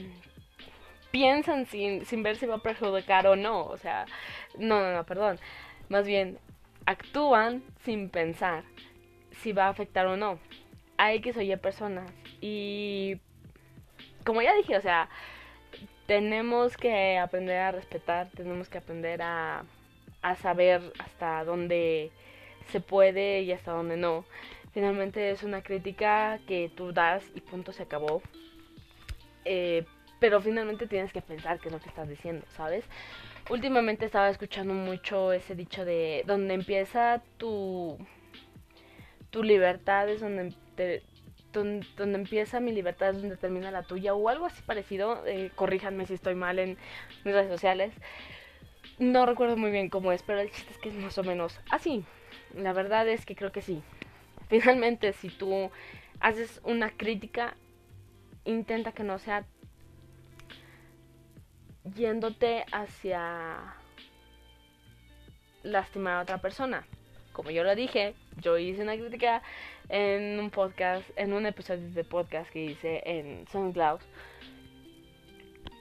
piensan 1.10 1.66
sin, 1.66 2.04
sin 2.04 2.22
ver 2.22 2.36
si 2.36 2.46
va 2.46 2.56
a 2.56 2.62
perjudicar 2.62 3.26
o 3.26 3.36
no. 3.36 3.64
O 3.64 3.76
sea, 3.76 4.06
no, 4.58 4.80
no, 4.80 4.92
no, 4.92 5.04
perdón. 5.04 5.38
Más 5.88 6.06
bien, 6.06 6.38
actúan 6.86 7.62
sin 7.84 8.10
pensar 8.10 8.64
si 9.42 9.52
va 9.52 9.66
a 9.66 9.70
afectar 9.70 10.06
o 10.06 10.16
no. 10.16 10.38
Hay 10.96 11.20
que 11.20 11.30
oye 11.30 11.56
personas. 11.56 12.10
Y 12.40 13.18
como 14.24 14.42
ya 14.42 14.54
dije, 14.54 14.76
o 14.76 14.80
sea, 14.80 15.08
tenemos 16.06 16.76
que 16.76 17.18
aprender 17.18 17.58
a 17.58 17.72
respetar, 17.72 18.28
tenemos 18.34 18.68
que 18.68 18.78
aprender 18.78 19.22
a, 19.22 19.64
a 20.22 20.36
saber 20.36 20.92
hasta 20.98 21.44
dónde 21.44 22.10
se 22.68 22.80
puede 22.80 23.42
y 23.42 23.52
hasta 23.52 23.72
dónde 23.72 23.96
no. 23.96 24.24
Finalmente 24.72 25.30
es 25.30 25.42
una 25.42 25.62
crítica 25.62 26.38
que 26.46 26.70
tú 26.74 26.92
das 26.92 27.24
y 27.34 27.40
punto 27.40 27.72
se 27.72 27.82
acabó. 27.82 28.22
Eh, 29.44 29.84
pero 30.20 30.40
finalmente 30.40 30.86
tienes 30.86 31.12
que 31.12 31.22
pensar 31.22 31.58
qué 31.58 31.68
es 31.68 31.72
lo 31.72 31.80
que 31.80 31.88
estás 31.88 32.08
diciendo, 32.08 32.44
¿sabes? 32.50 32.84
Últimamente 33.48 34.04
estaba 34.04 34.28
escuchando 34.28 34.74
mucho 34.74 35.32
ese 35.32 35.54
dicho 35.54 35.84
de 35.84 36.22
donde 36.26 36.54
empieza 36.54 37.22
tu 37.38 37.98
tu 39.30 39.42
libertad 39.42 40.08
es 40.08 40.20
donde, 40.20 40.54
donde, 41.52 41.86
empieza 41.98 42.60
mi 42.60 42.72
libertad 42.72 43.10
es 43.10 43.20
donde 43.20 43.36
termina 43.36 43.70
la 43.70 43.82
tuya 43.82 44.14
o 44.14 44.28
algo 44.28 44.46
así 44.46 44.62
parecido. 44.62 45.26
Eh, 45.26 45.50
corríjanme 45.54 46.06
si 46.06 46.14
estoy 46.14 46.34
mal 46.34 46.58
en 46.58 46.76
mis 47.24 47.34
redes 47.34 47.50
sociales. 47.50 47.92
No 48.98 49.26
recuerdo 49.26 49.56
muy 49.56 49.70
bien 49.70 49.88
cómo 49.88 50.12
es, 50.12 50.22
pero 50.22 50.40
el 50.40 50.50
chiste 50.50 50.72
es 50.72 50.78
que 50.78 50.90
es 50.90 50.94
más 50.94 51.16
o 51.18 51.24
menos 51.24 51.60
así. 51.70 52.04
La 52.54 52.72
verdad 52.72 53.08
es 53.08 53.24
que 53.24 53.34
creo 53.34 53.52
que 53.52 53.62
sí. 53.62 53.82
Finalmente, 54.48 55.12
si 55.12 55.28
tú 55.28 55.70
haces 56.20 56.60
una 56.64 56.90
crítica, 56.90 57.56
intenta 58.44 58.92
que 58.92 59.04
no 59.04 59.18
sea 59.18 59.44
yéndote 61.94 62.64
hacia 62.72 63.74
lastimar 65.62 66.14
a 66.14 66.22
otra 66.22 66.38
persona. 66.38 66.86
Como 67.32 67.50
yo 67.50 67.64
lo 67.64 67.74
dije, 67.74 68.14
yo 68.40 68.58
hice 68.58 68.82
una 68.82 68.96
crítica 68.96 69.42
en 69.88 70.38
un 70.38 70.50
podcast, 70.50 71.08
en 71.16 71.32
un 71.32 71.46
episodio 71.46 71.90
de 71.90 72.04
podcast 72.04 72.50
que 72.50 72.64
hice 72.64 73.02
en 73.04 73.46
SoundCloud. 73.48 74.00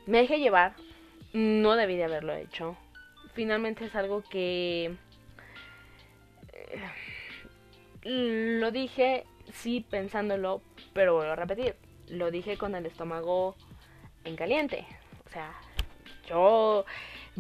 Me 0.06 0.20
dejé 0.20 0.40
llevar, 0.40 0.76
no 1.34 1.76
debí 1.76 1.96
de 1.96 2.06
haberlo 2.06 2.34
hecho. 2.34 2.78
Finalmente 3.34 3.86
es 3.86 3.96
algo 3.96 4.24
que 4.30 4.96
eh, 6.54 6.90
lo 8.04 8.72
dije 8.72 9.26
sí 9.52 9.86
pensándolo, 9.90 10.62
pero 10.94 11.16
vuelvo 11.16 11.34
a 11.34 11.36
repetir, 11.36 11.76
lo 12.08 12.32
dije 12.32 12.58
con 12.58 12.76
el 12.76 12.86
estómago 12.86 13.56
en 14.24 14.36
caliente. 14.36 14.86
O 15.26 15.30
sea, 15.30 15.54
yo 16.28 16.86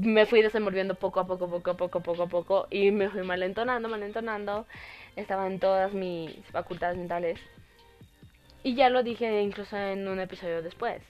me 0.01 0.25
fui 0.25 0.41
desenvolviendo 0.41 0.95
poco 0.95 1.19
a 1.19 1.27
poco, 1.27 1.49
poco 1.49 1.71
a 1.71 1.77
poco, 1.77 1.99
poco 2.01 2.23
a 2.23 2.27
poco 2.27 2.67
y 2.69 2.91
me 2.91 3.09
fui 3.09 3.23
malentonando, 3.23 3.89
malentonando. 3.89 4.65
Estaba 5.15 5.47
en 5.47 5.59
todas 5.59 5.93
mis 5.93 6.35
facultades 6.51 6.97
mentales. 6.97 7.39
Y 8.63 8.75
ya 8.75 8.89
lo 8.89 9.03
dije 9.03 9.41
incluso 9.41 9.77
en 9.77 10.07
un 10.07 10.19
episodio 10.19 10.61
después. 10.61 11.01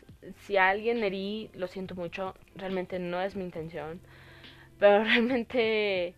Si 0.41 0.57
a 0.57 0.69
alguien 0.69 1.03
herí, 1.03 1.49
lo 1.53 1.67
siento 1.67 1.95
mucho. 1.95 2.35
Realmente 2.55 2.99
no 2.99 3.21
es 3.21 3.35
mi 3.35 3.43
intención. 3.43 3.99
Pero 4.79 5.03
realmente 5.03 6.13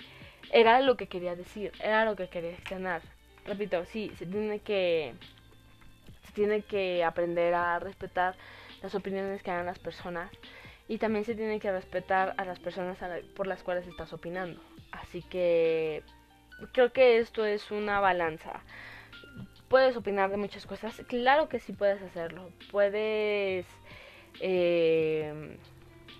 era 0.51 0.79
lo 0.81 0.95
que 0.97 1.07
quería 1.07 1.35
decir. 1.35 1.71
Era 1.81 2.05
lo 2.05 2.15
que 2.15 2.27
quería 2.27 2.51
externar. 2.51 3.01
Repito, 3.45 3.85
sí, 3.85 4.11
se 4.17 4.25
tiene 4.25 4.59
que. 4.59 5.13
Se 6.25 6.33
tiene 6.33 6.61
que 6.61 7.03
aprender 7.03 7.53
a 7.53 7.79
respetar 7.79 8.35
las 8.81 8.95
opiniones 8.95 9.43
que 9.43 9.51
dan 9.51 9.65
las 9.65 9.79
personas 9.79 10.31
y 10.91 10.97
también 10.97 11.23
se 11.23 11.35
tiene 11.35 11.61
que 11.61 11.71
respetar 11.71 12.33
a 12.35 12.43
las 12.43 12.59
personas 12.59 12.97
por 13.33 13.47
las 13.47 13.63
cuales 13.63 13.87
estás 13.87 14.11
opinando. 14.11 14.59
Así 14.91 15.21
que 15.21 16.03
creo 16.73 16.91
que 16.91 17.19
esto 17.19 17.45
es 17.45 17.71
una 17.71 18.01
balanza. 18.01 18.59
Puedes 19.69 19.95
opinar 19.95 20.29
de 20.31 20.35
muchas 20.35 20.65
cosas, 20.65 21.01
claro 21.07 21.47
que 21.47 21.61
sí 21.61 21.71
puedes 21.71 22.01
hacerlo. 22.01 22.51
Puedes, 22.71 23.65
eh, 24.41 25.57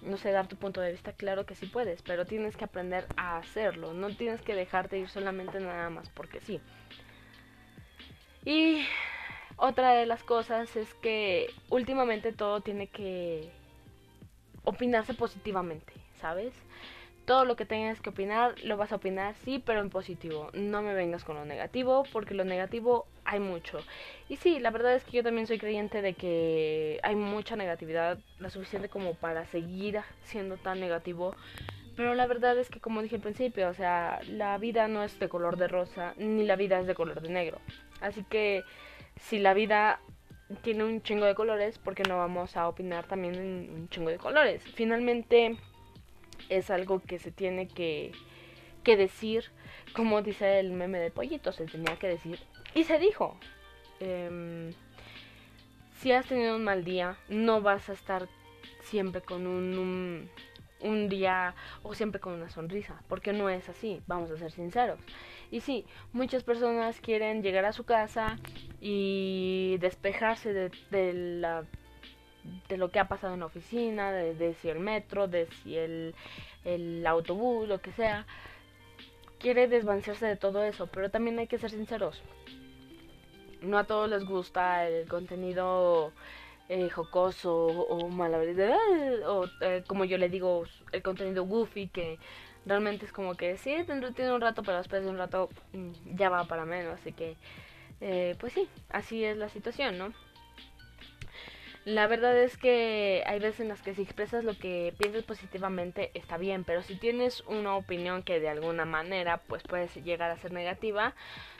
no 0.03 0.15
sé, 0.15 0.31
dar 0.31 0.47
tu 0.47 0.55
punto 0.55 0.79
de 0.79 0.93
vista, 0.93 1.11
claro 1.11 1.45
que 1.45 1.55
sí 1.55 1.65
puedes, 1.65 2.01
pero 2.01 2.25
tienes 2.25 2.55
que 2.55 2.63
aprender 2.63 3.07
a 3.17 3.39
hacerlo. 3.39 3.91
No 3.93 4.15
tienes 4.15 4.39
que 4.41 4.55
dejarte 4.55 4.97
ir 4.97 5.09
solamente 5.09 5.59
nada 5.59 5.89
más 5.89 6.09
porque 6.11 6.39
sí. 6.39 6.61
Y 8.45 8.85
otra 9.57 9.91
de 9.91 10.05
las 10.05 10.23
cosas 10.23 10.77
es 10.77 10.93
que 10.93 11.53
últimamente 11.69 12.31
todo 12.31 12.61
tiene 12.61 12.87
que 12.87 13.51
opinarse 14.63 15.13
positivamente, 15.13 15.93
¿sabes? 16.19 16.53
Todo 17.25 17.45
lo 17.45 17.55
que 17.55 17.65
tengas 17.65 18.01
que 18.01 18.09
opinar, 18.09 18.55
lo 18.63 18.77
vas 18.77 18.91
a 18.91 18.95
opinar, 18.95 19.35
sí, 19.45 19.61
pero 19.63 19.79
en 19.79 19.89
positivo. 19.89 20.49
No 20.53 20.81
me 20.81 20.93
vengas 20.93 21.23
con 21.23 21.35
lo 21.35 21.45
negativo, 21.45 22.03
porque 22.11 22.33
lo 22.33 22.43
negativo 22.43 23.05
hay 23.25 23.39
mucho. 23.39 23.79
Y 24.27 24.37
sí, 24.37 24.59
la 24.59 24.71
verdad 24.71 24.95
es 24.95 25.03
que 25.03 25.17
yo 25.17 25.23
también 25.23 25.47
soy 25.47 25.59
creyente 25.59 26.01
de 26.01 26.13
que 26.13 26.99
hay 27.03 27.15
mucha 27.15 27.55
negatividad, 27.55 28.19
la 28.39 28.49
suficiente 28.49 28.89
como 28.89 29.13
para 29.13 29.45
seguir 29.45 29.99
siendo 30.23 30.57
tan 30.57 30.79
negativo. 30.79 31.35
Pero 31.95 32.15
la 32.15 32.25
verdad 32.25 32.57
es 32.57 32.69
que, 32.69 32.79
como 32.79 33.01
dije 33.01 33.17
al 33.17 33.21
principio, 33.21 33.69
o 33.69 33.73
sea, 33.73 34.19
la 34.27 34.57
vida 34.57 34.87
no 34.87 35.03
es 35.03 35.19
de 35.19 35.29
color 35.29 35.57
de 35.57 35.67
rosa, 35.67 36.13
ni 36.17 36.43
la 36.43 36.55
vida 36.55 36.79
es 36.79 36.87
de 36.87 36.95
color 36.95 37.21
de 37.21 37.29
negro. 37.29 37.59
Así 37.99 38.23
que 38.23 38.63
si 39.19 39.39
la 39.39 39.53
vida 39.53 39.99
tiene 40.61 40.83
un 40.83 41.01
chingo 41.01 41.25
de 41.25 41.35
colores, 41.35 41.77
porque 41.77 42.03
no 42.03 42.17
vamos 42.17 42.57
a 42.57 42.67
opinar 42.67 43.05
también 43.05 43.35
en 43.35 43.69
un 43.73 43.89
chingo 43.89 44.09
de 44.09 44.17
colores? 44.17 44.63
Finalmente 44.63 45.57
es 46.49 46.69
algo 46.69 46.99
que 46.99 47.19
se 47.19 47.31
tiene 47.31 47.67
que, 47.67 48.11
que 48.83 48.97
decir, 48.97 49.45
como 49.93 50.21
dice 50.21 50.59
el 50.59 50.71
meme 50.71 50.99
de 50.99 51.11
pollito, 51.11 51.51
se 51.51 51.65
tenía 51.65 51.97
que 51.97 52.07
decir 52.07 52.39
y 52.73 52.83
se 52.83 52.99
dijo. 52.99 53.37
Em, 53.99 54.71
si 55.99 56.11
has 56.11 56.25
tenido 56.25 56.55
un 56.55 56.63
mal 56.63 56.83
día, 56.83 57.17
no 57.29 57.61
vas 57.61 57.89
a 57.89 57.93
estar 57.93 58.27
siempre 58.81 59.21
con 59.21 59.45
un, 59.45 60.29
un 60.79 61.09
día 61.09 61.53
o 61.83 61.93
siempre 61.93 62.19
con 62.19 62.33
una 62.33 62.49
sonrisa, 62.49 63.01
porque 63.07 63.33
no 63.33 63.49
es 63.49 63.69
así, 63.69 64.01
vamos 64.07 64.31
a 64.31 64.37
ser 64.37 64.51
sinceros. 64.51 64.99
Y 65.51 65.59
sí, 65.59 65.85
muchas 66.13 66.43
personas 66.43 66.99
quieren 67.01 67.43
llegar 67.43 67.65
a 67.65 67.73
su 67.73 67.83
casa 67.83 68.37
y 68.79 69.77
despejarse 69.79 70.53
de, 70.53 70.71
de 72.69 72.77
lo 72.77 72.89
que 72.89 72.99
ha 72.99 73.07
pasado 73.07 73.33
en 73.33 73.41
la 73.41 73.47
oficina, 73.47 74.11
de, 74.11 74.53
si 74.55 74.69
el 74.69 74.79
metro, 74.79 75.27
de 75.27 75.47
si 75.63 75.77
el, 75.77 76.15
el 76.63 77.05
autobús, 77.05 77.67
lo 77.67 77.81
que 77.81 77.91
sea. 77.91 78.25
Quiere 79.39 79.67
desvancerse 79.67 80.25
de 80.25 80.37
todo 80.37 80.63
eso, 80.63 80.87
pero 80.87 81.09
también 81.09 81.37
hay 81.39 81.47
que 81.47 81.57
ser 81.57 81.71
sinceros. 81.71 82.21
No 83.61 83.77
a 83.77 83.83
todos 83.83 84.09
les 84.09 84.23
gusta 84.23 84.87
el 84.87 85.07
contenido 85.07 86.13
eh, 86.69 86.89
jocoso 86.89 87.65
o 87.65 88.07
malabarista, 88.07 88.77
o 89.27 89.45
eh, 89.61 89.83
como 89.85 90.05
yo 90.05 90.17
le 90.17 90.29
digo, 90.29 90.63
el 90.91 91.01
contenido 91.03 91.43
goofy 91.43 91.87
que 91.89 92.19
realmente 92.65 93.05
es 93.05 93.11
como 93.11 93.35
que 93.35 93.57
sí, 93.57 93.75
te 93.85 93.93
entretiene 93.93 94.33
un 94.33 94.41
rato, 94.41 94.63
pero 94.63 94.77
después 94.77 95.03
de 95.03 95.09
un 95.09 95.17
rato 95.17 95.49
mm, 95.73 96.15
ya 96.15 96.29
va 96.29 96.45
para 96.45 96.65
menos, 96.65 96.99
así 96.99 97.13
que 97.13 97.35
eh, 98.01 98.35
pues 98.39 98.53
sí, 98.53 98.67
así 98.89 99.23
es 99.23 99.37
la 99.37 99.49
situación, 99.49 99.97
¿no? 99.97 100.13
La 101.83 102.05
verdad 102.05 102.37
es 102.37 102.57
que 102.57 103.23
hay 103.25 103.39
veces 103.39 103.61
en 103.61 103.69
las 103.69 103.81
que 103.81 103.95
si 103.95 104.03
expresas 104.03 104.43
lo 104.43 104.55
que 104.55 104.93
piensas 104.99 105.23
positivamente 105.23 106.11
está 106.13 106.37
bien, 106.37 106.63
pero 106.63 106.83
si 106.83 106.95
tienes 106.95 107.41
una 107.47 107.75
opinión 107.75 108.21
que 108.21 108.39
de 108.39 108.49
alguna 108.49 108.85
manera 108.85 109.37
pues 109.47 109.63
puede 109.63 109.87
llegar 110.03 110.29
a 110.29 110.37
ser 110.37 110.51
negativa, 110.51 111.15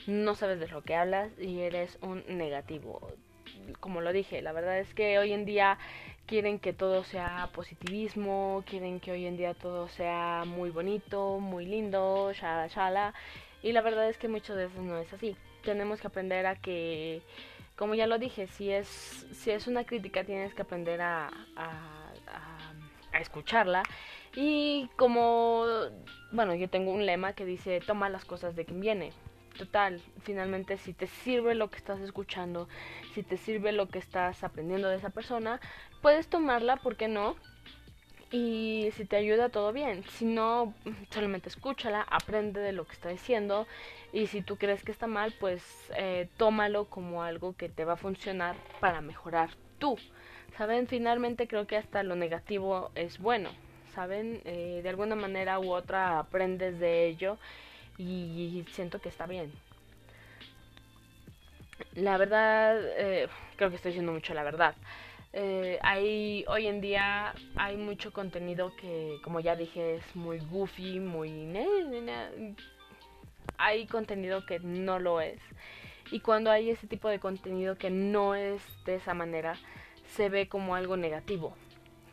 no 0.06 0.36
sabes 0.36 0.60
de 0.60 0.68
lo 0.68 0.84
que 0.84 0.96
hablas 0.96 1.32
y 1.40 1.62
eres 1.62 1.98
un 2.04 2.24
negativo. 2.28 3.12
Como 3.80 4.02
lo 4.02 4.14
dije, 4.14 4.44
la 4.44 4.52
verdad 4.52 4.78
es 4.78 4.94
que 4.94 5.18
hoy 5.18 5.34
en 5.34 5.44
día 5.44 5.80
quieren 6.26 6.60
que 6.60 6.74
todo 6.74 7.04
sea 7.04 7.50
positivismo, 7.54 8.64
quieren 8.66 9.00
que 9.00 9.12
hoy 9.12 9.26
en 9.26 9.38
día 9.38 9.54
todo 9.54 9.88
sea 9.90 10.44
muy 10.46 10.70
bonito, 10.70 11.40
muy 11.40 11.66
lindo, 11.66 12.32
shala 12.34 12.68
shala, 12.68 13.14
y 13.64 13.72
la 13.74 13.82
verdad 13.82 14.10
es 14.10 14.18
que 14.18 14.28
muchas 14.28 14.56
veces 14.56 14.80
no 14.80 14.98
es 14.98 15.12
así. 15.14 15.36
Tenemos 15.64 16.02
que 16.02 16.08
aprender 16.08 16.46
a 16.48 16.56
que 16.56 17.22
como 17.82 17.96
ya 17.96 18.06
lo 18.06 18.20
dije, 18.20 18.46
si 18.46 18.72
es, 18.72 18.88
si 19.32 19.50
es 19.50 19.66
una 19.66 19.86
crítica 19.86 20.24
tienes 20.24 20.54
que 20.54 20.62
aprender 20.62 21.02
a, 21.02 21.32
a, 21.56 23.20
escucharla. 23.20 23.82
Y 24.36 24.88
como, 24.98 25.66
bueno, 26.32 26.54
yo 26.54 26.70
tengo 26.70 26.92
un 26.92 27.08
lema 27.08 27.34
que 27.34 27.44
dice, 27.44 27.80
toma 27.80 28.08
las 28.10 28.24
cosas 28.24 28.56
de 28.56 28.66
quien 28.66 28.82
viene. 28.82 29.14
Total, 29.58 30.02
finalmente 30.24 30.78
si 30.78 30.94
te 30.94 31.08
sirve 31.08 31.56
lo 31.56 31.70
que 31.70 31.78
estás 31.78 32.00
escuchando, 32.00 32.68
si 33.14 33.22
te 33.22 33.38
sirve 33.38 33.72
lo 33.72 33.90
que 33.90 34.00
estás 34.00 34.44
aprendiendo 34.44 34.88
de 34.90 34.98
esa 34.98 35.10
persona, 35.10 35.60
puedes 36.02 36.28
tomarla, 36.28 36.78
¿por 36.78 36.96
qué 36.96 37.08
no? 37.08 37.36
Y 38.32 38.90
si 38.96 39.04
te 39.04 39.18
ayuda, 39.18 39.50
todo 39.50 39.74
bien. 39.74 40.06
Si 40.06 40.24
no, 40.24 40.74
solamente 41.10 41.50
escúchala, 41.50 42.02
aprende 42.10 42.62
de 42.62 42.72
lo 42.72 42.86
que 42.86 42.94
está 42.94 43.10
diciendo. 43.10 43.68
Y 44.14 44.28
si 44.28 44.42
tú 44.42 44.56
crees 44.56 44.84
que 44.84 44.94
está 44.94 45.06
mal, 45.06 45.34
pues 45.38 45.92
eh, 45.98 46.30
tómalo 46.38 46.86
como 46.86 47.24
algo 47.24 47.56
que 47.58 47.68
te 47.68 47.84
va 47.84 47.94
a 47.94 47.98
funcionar 47.98 48.56
para 48.80 49.02
mejorar 49.02 49.50
tú. 49.80 49.98
¿Saben? 50.58 50.88
Finalmente 50.88 51.48
creo 51.48 51.68
que 51.68 51.76
hasta 51.76 52.04
lo 52.04 52.16
negativo 52.16 52.92
es 52.96 53.20
bueno. 53.20 53.50
¿Saben? 53.94 54.42
Eh, 54.46 54.80
de 54.82 54.90
alguna 54.90 55.16
manera 55.16 55.60
u 55.60 55.74
otra 55.74 56.18
aprendes 56.18 56.80
de 56.80 57.08
ello 57.08 57.38
y 58.02 58.66
siento 58.72 59.00
que 59.00 59.10
está 59.10 59.26
bien. 59.26 59.52
La 61.96 62.18
verdad, 62.18 62.80
eh, 62.98 63.28
creo 63.56 63.70
que 63.70 63.76
estoy 63.76 63.92
diciendo 63.92 64.12
mucho 64.12 64.34
la 64.34 64.44
verdad. 64.44 64.76
Eh, 65.34 65.80
hay 65.82 66.44
hoy 66.50 66.68
en 66.68 66.82
día 66.82 67.34
hay 67.56 67.78
mucho 67.78 68.12
contenido 68.12 68.76
que 68.76 69.18
como 69.24 69.40
ya 69.40 69.56
dije 69.56 69.96
es 69.96 70.14
muy 70.14 70.40
goofy 70.40 71.00
muy 71.00 71.32
hay 73.58 73.88
contenido 73.88 74.46
que 74.46 74.60
no 74.60 75.00
lo 75.00 75.22
es 75.22 75.40
y 76.12 76.20
cuando 76.20 76.52
hay 76.52 76.70
ese 76.70 76.86
tipo 76.86 77.08
de 77.08 77.20
contenido 77.20 77.78
que 77.78 77.90
no 77.90 78.36
es 78.36 78.62
de 78.84 78.96
esa 78.96 79.14
manera 79.14 79.56
se 80.18 80.28
ve 80.28 80.50
como 80.50 80.76
algo 80.76 80.98
negativo 80.98 81.56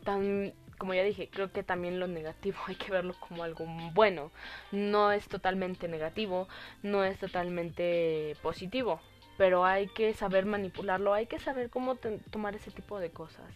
tan 0.05 0.53
como 0.79 0.95
ya 0.95 1.03
dije 1.03 1.29
creo 1.31 1.51
que 1.51 1.61
también 1.61 1.99
lo 1.99 2.07
negativo 2.07 2.57
hay 2.67 2.75
que 2.75 2.91
verlo 2.91 3.13
como 3.19 3.43
algo 3.43 3.65
bueno 3.93 4.31
no 4.71 5.11
es 5.11 5.27
totalmente 5.27 5.87
negativo 5.87 6.47
no 6.81 7.03
es 7.03 7.19
totalmente 7.19 8.35
positivo 8.41 8.99
pero 9.39 9.63
hay 9.63 9.87
que 9.87 10.13
saber 10.13 10.45
manipularlo, 10.45 11.13
hay 11.13 11.25
que 11.25 11.39
saber 11.39 11.69
cómo 11.69 11.95
tomar 12.29 12.55
ese 12.55 12.71
tipo 12.71 12.99
de 12.99 13.09
cosas. 13.09 13.49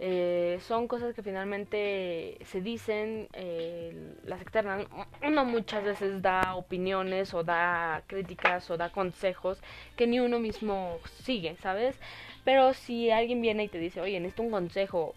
Eh, 0.00 0.58
son 0.60 0.88
cosas 0.88 1.14
que 1.14 1.22
finalmente 1.22 2.36
se 2.46 2.60
dicen, 2.60 3.28
eh, 3.32 4.16
las 4.24 4.42
externas. 4.42 4.88
Uno 5.22 5.44
muchas 5.44 5.84
veces 5.84 6.20
da 6.20 6.56
opiniones 6.56 7.32
o 7.32 7.44
da 7.44 8.02
críticas 8.08 8.68
o 8.72 8.76
da 8.76 8.90
consejos 8.90 9.62
que 9.94 10.08
ni 10.08 10.18
uno 10.18 10.40
mismo 10.40 10.98
sigue, 11.22 11.54
¿sabes? 11.62 11.96
Pero 12.44 12.74
si 12.74 13.12
alguien 13.12 13.40
viene 13.40 13.62
y 13.62 13.68
te 13.68 13.78
dice, 13.78 14.00
oye, 14.00 14.18
necesito 14.18 14.42
un 14.42 14.50
consejo 14.50 15.14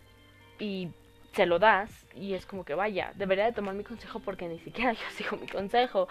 y 0.59 0.89
se 1.37 1.45
lo 1.45 1.59
das 1.59 1.91
y 2.15 2.33
es 2.33 2.47
como 2.47 2.65
que 2.65 2.73
vaya, 2.73 3.13
debería 3.13 3.45
de 3.45 3.51
tomar 3.51 3.75
mi 3.75 3.83
consejo 3.83 4.19
porque 4.19 4.47
ni 4.47 4.57
siquiera 4.57 4.93
yo 5.01 5.09
sigo 5.11 5.37
mi 5.37 5.47
consejo. 5.47 6.07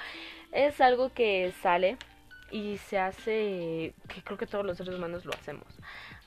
Es 0.53 0.81
algo 0.81 1.12
que 1.12 1.53
sale 1.62 1.97
y 2.53 2.79
se 2.79 3.01
hace 3.01 3.93
que 4.09 4.23
creo 4.23 4.39
que 4.39 4.47
todos 4.47 4.65
los 4.65 4.77
seres 4.77 4.95
humanos 4.95 5.25
lo 5.25 5.33
hacemos. 5.33 5.67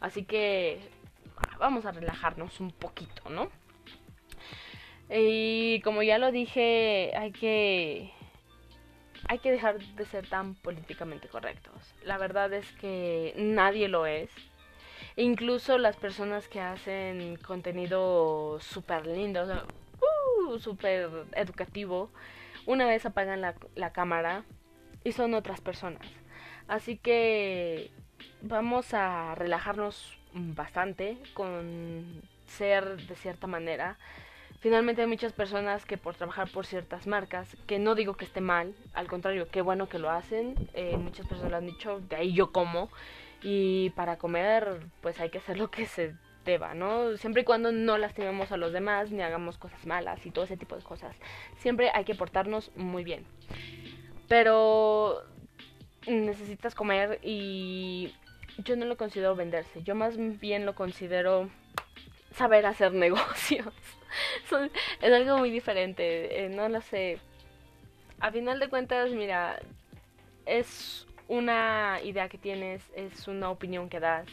Así 0.02 0.26
que 0.26 0.82
vamos 1.58 1.86
a 1.86 1.94
relajarnos 1.94 2.60
un 2.60 2.72
poquito, 2.72 3.30
¿no? 3.30 3.50
Y 5.10 5.80
como 5.82 6.04
ya 6.04 6.18
lo 6.18 6.34
dije, 6.34 7.14
hay 7.16 7.32
que 7.32 8.12
hay 9.30 9.40
que 9.40 9.52
dejar 9.52 9.80
de 9.80 10.06
ser 10.08 10.28
tan 10.28 10.56
políticamente 10.56 11.30
correctos. 11.30 11.96
La 12.04 12.18
verdad 12.18 12.52
es 12.52 12.70
que 12.74 13.34
nadie 13.38 13.88
lo 13.88 14.06
es. 14.06 14.30
Incluso 15.20 15.78
las 15.78 15.98
personas 15.98 16.48
que 16.48 16.62
hacen 16.62 17.36
contenido 17.46 18.58
súper 18.62 19.06
lindo, 19.06 19.44
uh, 19.44 20.60
súper 20.60 21.10
educativo, 21.36 22.10
una 22.66 22.86
vez 22.86 23.06
apagan 23.06 23.42
la, 23.42 23.54
la 23.76 23.92
cámara 23.92 24.46
y 25.04 25.12
son 25.12 25.34
otras 25.34 25.60
personas. 25.60 26.08
Así 26.70 26.96
que 26.96 27.92
vamos 28.42 28.94
a 28.94 29.36
relajarnos 29.36 30.18
bastante 30.32 31.18
con 31.34 32.22
ser 32.48 33.06
de 33.06 33.16
cierta 33.16 33.46
manera. 33.46 33.98
Finalmente 34.62 35.02
hay 35.02 35.08
muchas 35.10 35.34
personas 35.34 35.84
que 35.84 35.98
por 35.98 36.16
trabajar 36.16 36.50
por 36.50 36.66
ciertas 36.66 37.08
marcas, 37.08 37.58
que 37.68 37.78
no 37.78 37.94
digo 37.94 38.14
que 38.14 38.24
esté 38.24 38.40
mal, 38.40 38.74
al 38.94 39.08
contrario, 39.08 39.50
qué 39.52 39.62
bueno 39.62 39.90
que 39.90 40.00
lo 40.00 40.10
hacen, 40.10 40.56
eh, 40.74 40.96
muchas 40.96 41.28
personas 41.28 41.52
lo 41.52 41.58
han 41.58 41.66
dicho, 41.66 42.00
de 42.08 42.16
ahí 42.16 42.34
yo 42.34 42.54
como, 42.54 42.90
y 43.42 43.92
para 43.92 44.18
comer 44.18 44.80
pues 45.02 45.20
hay 45.20 45.30
que 45.30 45.38
hacer 45.38 45.58
lo 45.58 45.72
que 45.72 45.86
se 45.86 46.16
deba, 46.46 46.74
¿no? 46.74 47.18
Siempre 47.18 47.44
y 47.44 47.46
cuando 47.46 47.72
no 47.72 47.98
lastimemos 47.98 48.52
a 48.52 48.58
los 48.58 48.74
demás, 48.74 49.12
ni 49.12 49.22
hagamos 49.22 49.58
cosas 49.58 49.86
malas 49.86 50.26
y 50.26 50.32
todo 50.32 50.46
ese 50.46 50.58
tipo 50.58 50.76
de 50.76 50.84
cosas. 50.84 51.16
Siempre 51.58 51.92
hay 51.94 52.06
que 52.06 52.16
portarnos 52.16 52.72
muy 52.76 53.04
bien. 53.04 53.26
Pero 54.28 55.24
necesitas 56.08 56.76
comer 56.76 57.20
y 57.24 58.14
yo 58.58 58.76
no 58.76 58.86
lo 58.86 58.98
considero 58.98 59.36
venderse, 59.36 59.84
yo 59.84 59.96
más 59.96 60.18
bien 60.40 60.66
lo 60.66 60.76
considero 60.76 61.50
saber 62.34 62.66
hacer 62.66 62.94
negocios. 63.06 63.74
es 65.02 65.14
algo 65.14 65.38
muy 65.38 65.52
diferente, 65.52 66.46
eh, 66.46 66.50
no 66.50 66.70
lo 66.70 66.82
sé. 66.82 67.20
A 68.20 68.32
final 68.32 68.60
de 68.60 68.68
cuentas, 68.68 69.12
mira, 69.12 69.60
es 70.46 71.08
una 71.30 72.00
idea 72.04 72.28
que 72.28 72.38
tienes, 72.38 72.84
es 72.96 73.28
una 73.30 73.50
opinión 73.50 73.88
que 73.88 74.02
das 74.02 74.28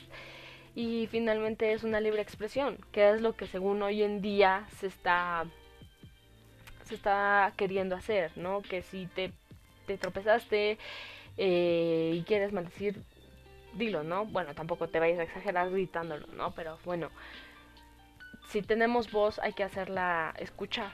y 0.74 1.06
finalmente 1.10 1.72
es 1.72 1.84
una 1.84 2.00
libre 2.00 2.22
expresión, 2.22 2.78
que 2.90 3.10
es 3.10 3.20
lo 3.20 3.36
que 3.36 3.46
según 3.46 3.82
hoy 3.82 4.02
en 4.02 4.20
día 4.20 4.66
se 4.78 4.88
está 4.88 5.44
se 6.84 6.94
está 6.94 7.52
queriendo 7.56 7.96
hacer, 7.96 8.32
¿no? 8.36 8.62
Que 8.62 8.82
si 8.82 9.06
te 9.06 9.32
te 9.86 9.98
tropezaste 9.98 10.78
eh, 11.36 12.12
y 12.14 12.22
quieres 12.22 12.52
maldecir, 12.52 13.00
dilo, 13.74 14.02
¿no? 14.02 14.24
Bueno, 14.26 14.54
tampoco 14.54 14.88
te 14.88 14.98
vayas 14.98 15.18
a 15.18 15.24
exagerar 15.24 15.70
gritándolo, 15.70 16.26
¿no? 16.28 16.52
Pero 16.52 16.78
bueno, 16.84 17.10
si 18.48 18.62
tenemos 18.62 19.10
voz 19.12 19.38
hay 19.38 19.52
que 19.52 19.64
hacerla 19.64 20.34
escuchar. 20.38 20.90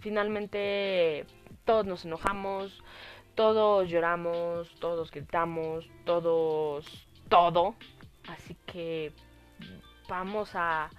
Finalmente 0.00 1.26
todos 1.64 1.84
nos 1.84 2.04
enojamos, 2.04 2.82
todos 3.36 3.88
lloramos, 3.88 4.68
todos 4.80 5.10
gritamos, 5.12 5.88
todos 6.04 7.06
todo. 7.28 7.76
Así 8.28 8.56
que 8.66 9.12
vamos 10.08 10.50
a, 10.54 10.90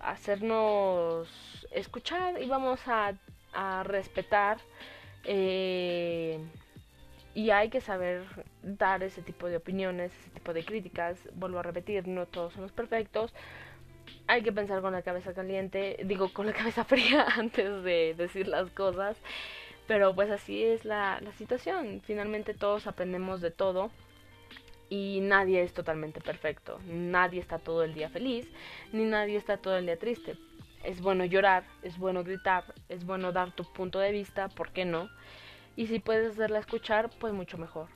hacernos 0.00 1.28
escuchar 1.70 2.42
y 2.42 2.46
vamos 2.46 2.78
a, 2.86 3.14
a 3.54 3.82
respetar 3.82 4.58
eh, 5.24 6.38
y 7.34 7.50
hay 7.50 7.70
que 7.70 7.80
saber 7.80 8.22
dar 8.62 9.02
ese 9.02 9.22
tipo 9.22 9.48
de 9.48 9.56
opiniones, 9.56 10.12
ese 10.20 10.30
tipo 10.30 10.52
de 10.52 10.64
críticas. 10.64 11.18
Vuelvo 11.34 11.58
a 11.58 11.62
repetir, 11.62 12.06
no 12.06 12.26
todos 12.26 12.52
somos 12.52 12.70
perfectos. 12.72 13.32
Hay 14.26 14.42
que 14.42 14.52
pensar 14.52 14.82
con 14.82 14.92
la 14.92 15.02
cabeza 15.02 15.34
caliente, 15.34 15.98
digo 16.04 16.32
con 16.32 16.46
la 16.46 16.52
cabeza 16.60 16.84
fría 16.84 17.26
antes 17.36 17.82
de 17.82 18.14
decir 18.16 18.46
las 18.46 18.70
cosas. 18.70 19.16
Pero 19.86 20.14
pues 20.14 20.30
así 20.30 20.64
es 20.64 20.84
la, 20.84 21.20
la 21.20 21.32
situación. 21.32 22.00
Finalmente 22.04 22.54
todos 22.54 22.86
aprendemos 22.86 23.40
de 23.40 23.50
todo. 23.50 23.90
y 24.88 25.20
nadie 25.22 25.62
es 25.62 25.72
totalmente 25.74 26.20
perfecto. 26.20 26.78
Nadie 26.86 27.40
está 27.40 27.58
todo 27.58 27.82
el 27.84 27.94
día 27.94 28.08
feliz, 28.10 28.46
ni 28.92 29.04
nadie 29.04 29.36
está 29.36 29.56
todo 29.58 29.76
el 29.76 29.86
día 29.86 29.98
triste. 29.98 30.36
Es 30.84 31.00
bueno 31.00 31.24
llorar, 31.24 31.64
es 31.82 31.98
bueno 31.98 32.22
gritar, 32.24 32.64
es 32.88 33.04
bueno 33.06 33.32
dar 33.32 33.52
tu 33.52 33.64
punto 33.72 33.98
de 33.98 34.12
vista, 34.12 34.48
¿por 34.48 34.72
qué 34.72 34.84
no? 34.84 35.08
Y 35.76 35.86
si 35.88 35.98
puedes 36.00 36.32
hacerla 36.32 36.58
escuchar, 36.60 37.10
pues 37.18 37.32
mucho 37.32 37.58
mejor. 37.58 37.88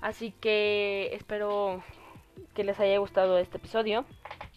Así 0.00 0.32
que 0.32 1.10
espero 1.14 1.82
que 2.54 2.64
les 2.64 2.78
haya 2.80 2.98
gustado 2.98 3.38
este 3.38 3.58
episodio. 3.58 4.04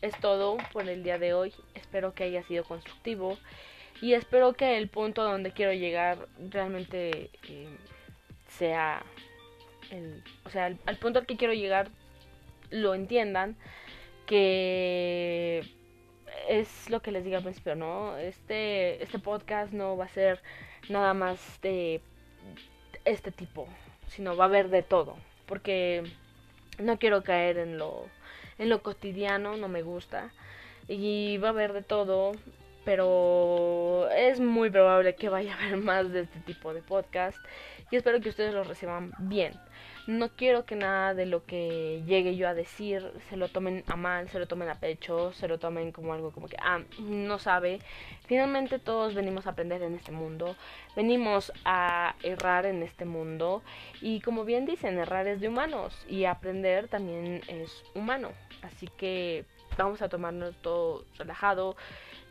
Es 0.01 0.17
todo 0.19 0.57
por 0.73 0.87
el 0.89 1.03
día 1.03 1.17
de 1.19 1.33
hoy. 1.33 1.53
Espero 1.75 2.13
que 2.13 2.23
haya 2.25 2.43
sido 2.43 2.63
constructivo. 2.65 3.37
Y 4.01 4.13
espero 4.13 4.53
que 4.53 4.77
el 4.77 4.89
punto 4.89 5.23
donde 5.23 5.51
quiero 5.51 5.73
llegar 5.73 6.27
realmente 6.49 7.29
eh, 7.47 7.77
sea 8.47 9.03
el, 9.91 10.23
o 10.43 10.49
sea, 10.49 10.65
al, 10.65 10.97
punto 10.97 11.19
al 11.19 11.27
que 11.27 11.37
quiero 11.37 11.53
llegar 11.53 11.89
lo 12.71 12.95
entiendan, 12.95 13.55
que 14.25 15.61
es 16.47 16.89
lo 16.89 17.01
que 17.01 17.11
les 17.11 17.23
digo 17.23 17.37
al 17.37 17.43
principio, 17.43 17.75
¿no? 17.75 18.17
Este, 18.17 19.03
este 19.03 19.19
podcast 19.19 19.71
no 19.71 19.97
va 19.97 20.05
a 20.05 20.09
ser 20.09 20.41
nada 20.89 21.13
más 21.13 21.61
de 21.61 22.01
este 23.05 23.31
tipo, 23.31 23.67
sino 24.07 24.35
va 24.35 24.45
a 24.45 24.47
haber 24.47 24.69
de 24.69 24.81
todo, 24.81 25.15
porque 25.45 26.03
no 26.79 26.97
quiero 26.97 27.23
caer 27.23 27.57
en 27.57 27.77
lo, 27.77 28.05
en 28.57 28.69
lo 28.69 28.81
cotidiano, 28.81 29.57
no 29.57 29.67
me 29.67 29.83
gusta, 29.83 30.31
y 30.87 31.37
va 31.37 31.49
a 31.49 31.51
haber 31.51 31.73
de 31.73 31.83
todo, 31.83 32.31
pero 32.83 34.09
es 34.11 34.39
muy 34.39 34.69
probable 34.69 35.15
que 35.15 35.29
vaya 35.29 35.53
a 35.53 35.57
haber 35.57 35.77
más 35.83 36.11
de 36.11 36.21
este 36.21 36.39
tipo 36.39 36.73
de 36.73 36.81
podcast 36.81 37.37
y 37.91 37.97
espero 37.97 38.21
que 38.21 38.29
ustedes 38.29 38.53
lo 38.53 38.63
reciban 38.63 39.13
bien. 39.19 39.53
No 40.07 40.29
quiero 40.29 40.65
que 40.65 40.75
nada 40.75 41.13
de 41.13 41.27
lo 41.27 41.45
que 41.45 42.01
llegue 42.07 42.35
yo 42.35 42.47
a 42.47 42.55
decir 42.55 43.11
se 43.29 43.37
lo 43.37 43.49
tomen 43.49 43.83
a 43.87 43.95
mal, 43.95 44.29
se 44.29 44.39
lo 44.39 44.47
tomen 44.47 44.69
a 44.69 44.79
pecho, 44.79 45.31
se 45.33 45.47
lo 45.47 45.59
tomen 45.59 45.91
como 45.91 46.13
algo 46.13 46.31
como 46.31 46.47
que, 46.47 46.57
ah, 46.59 46.79
no 46.99 47.37
sabe. 47.37 47.79
Finalmente 48.25 48.79
todos 48.79 49.13
venimos 49.13 49.45
a 49.45 49.51
aprender 49.51 49.83
en 49.83 49.93
este 49.93 50.11
mundo, 50.11 50.55
venimos 50.95 51.53
a 51.65 52.15
errar 52.23 52.65
en 52.65 52.81
este 52.81 53.05
mundo 53.05 53.61
y 54.01 54.21
como 54.21 54.43
bien 54.43 54.65
dicen, 54.65 54.97
errar 54.97 55.27
es 55.27 55.39
de 55.39 55.49
humanos 55.49 56.05
y 56.09 56.25
aprender 56.25 56.87
también 56.87 57.41
es 57.47 57.83
humano. 57.93 58.31
Así 58.63 58.87
que 58.97 59.45
vamos 59.77 60.01
a 60.01 60.09
tomarnos 60.09 60.55
todo 60.61 61.05
relajado. 61.17 61.75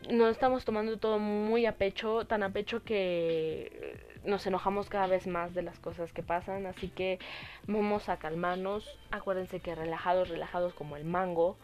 Nos 0.09 0.31
estamos 0.31 0.65
tomando 0.65 0.99
todo 0.99 1.19
muy 1.19 1.67
a 1.67 1.73
pecho, 1.73 2.25
tan 2.25 2.43
a 2.43 2.51
pecho 2.51 2.83
que 2.83 3.99
nos 4.25 4.47
enojamos 4.47 4.89
cada 4.89 5.07
vez 5.07 5.27
más 5.27 5.55
de 5.55 5.63
las 5.63 5.79
cosas 5.79 6.13
que 6.13 6.23
pasan, 6.23 6.67
así 6.67 6.89
que 6.89 7.19
vamos 7.67 8.09
a 8.09 8.19
calmarnos, 8.19 8.99
acuérdense 9.11 9.61
que 9.61 9.75
relajados, 9.75 10.29
relajados 10.29 10.75
como 10.75 10.97
el 10.97 11.05
mango, 11.05 11.57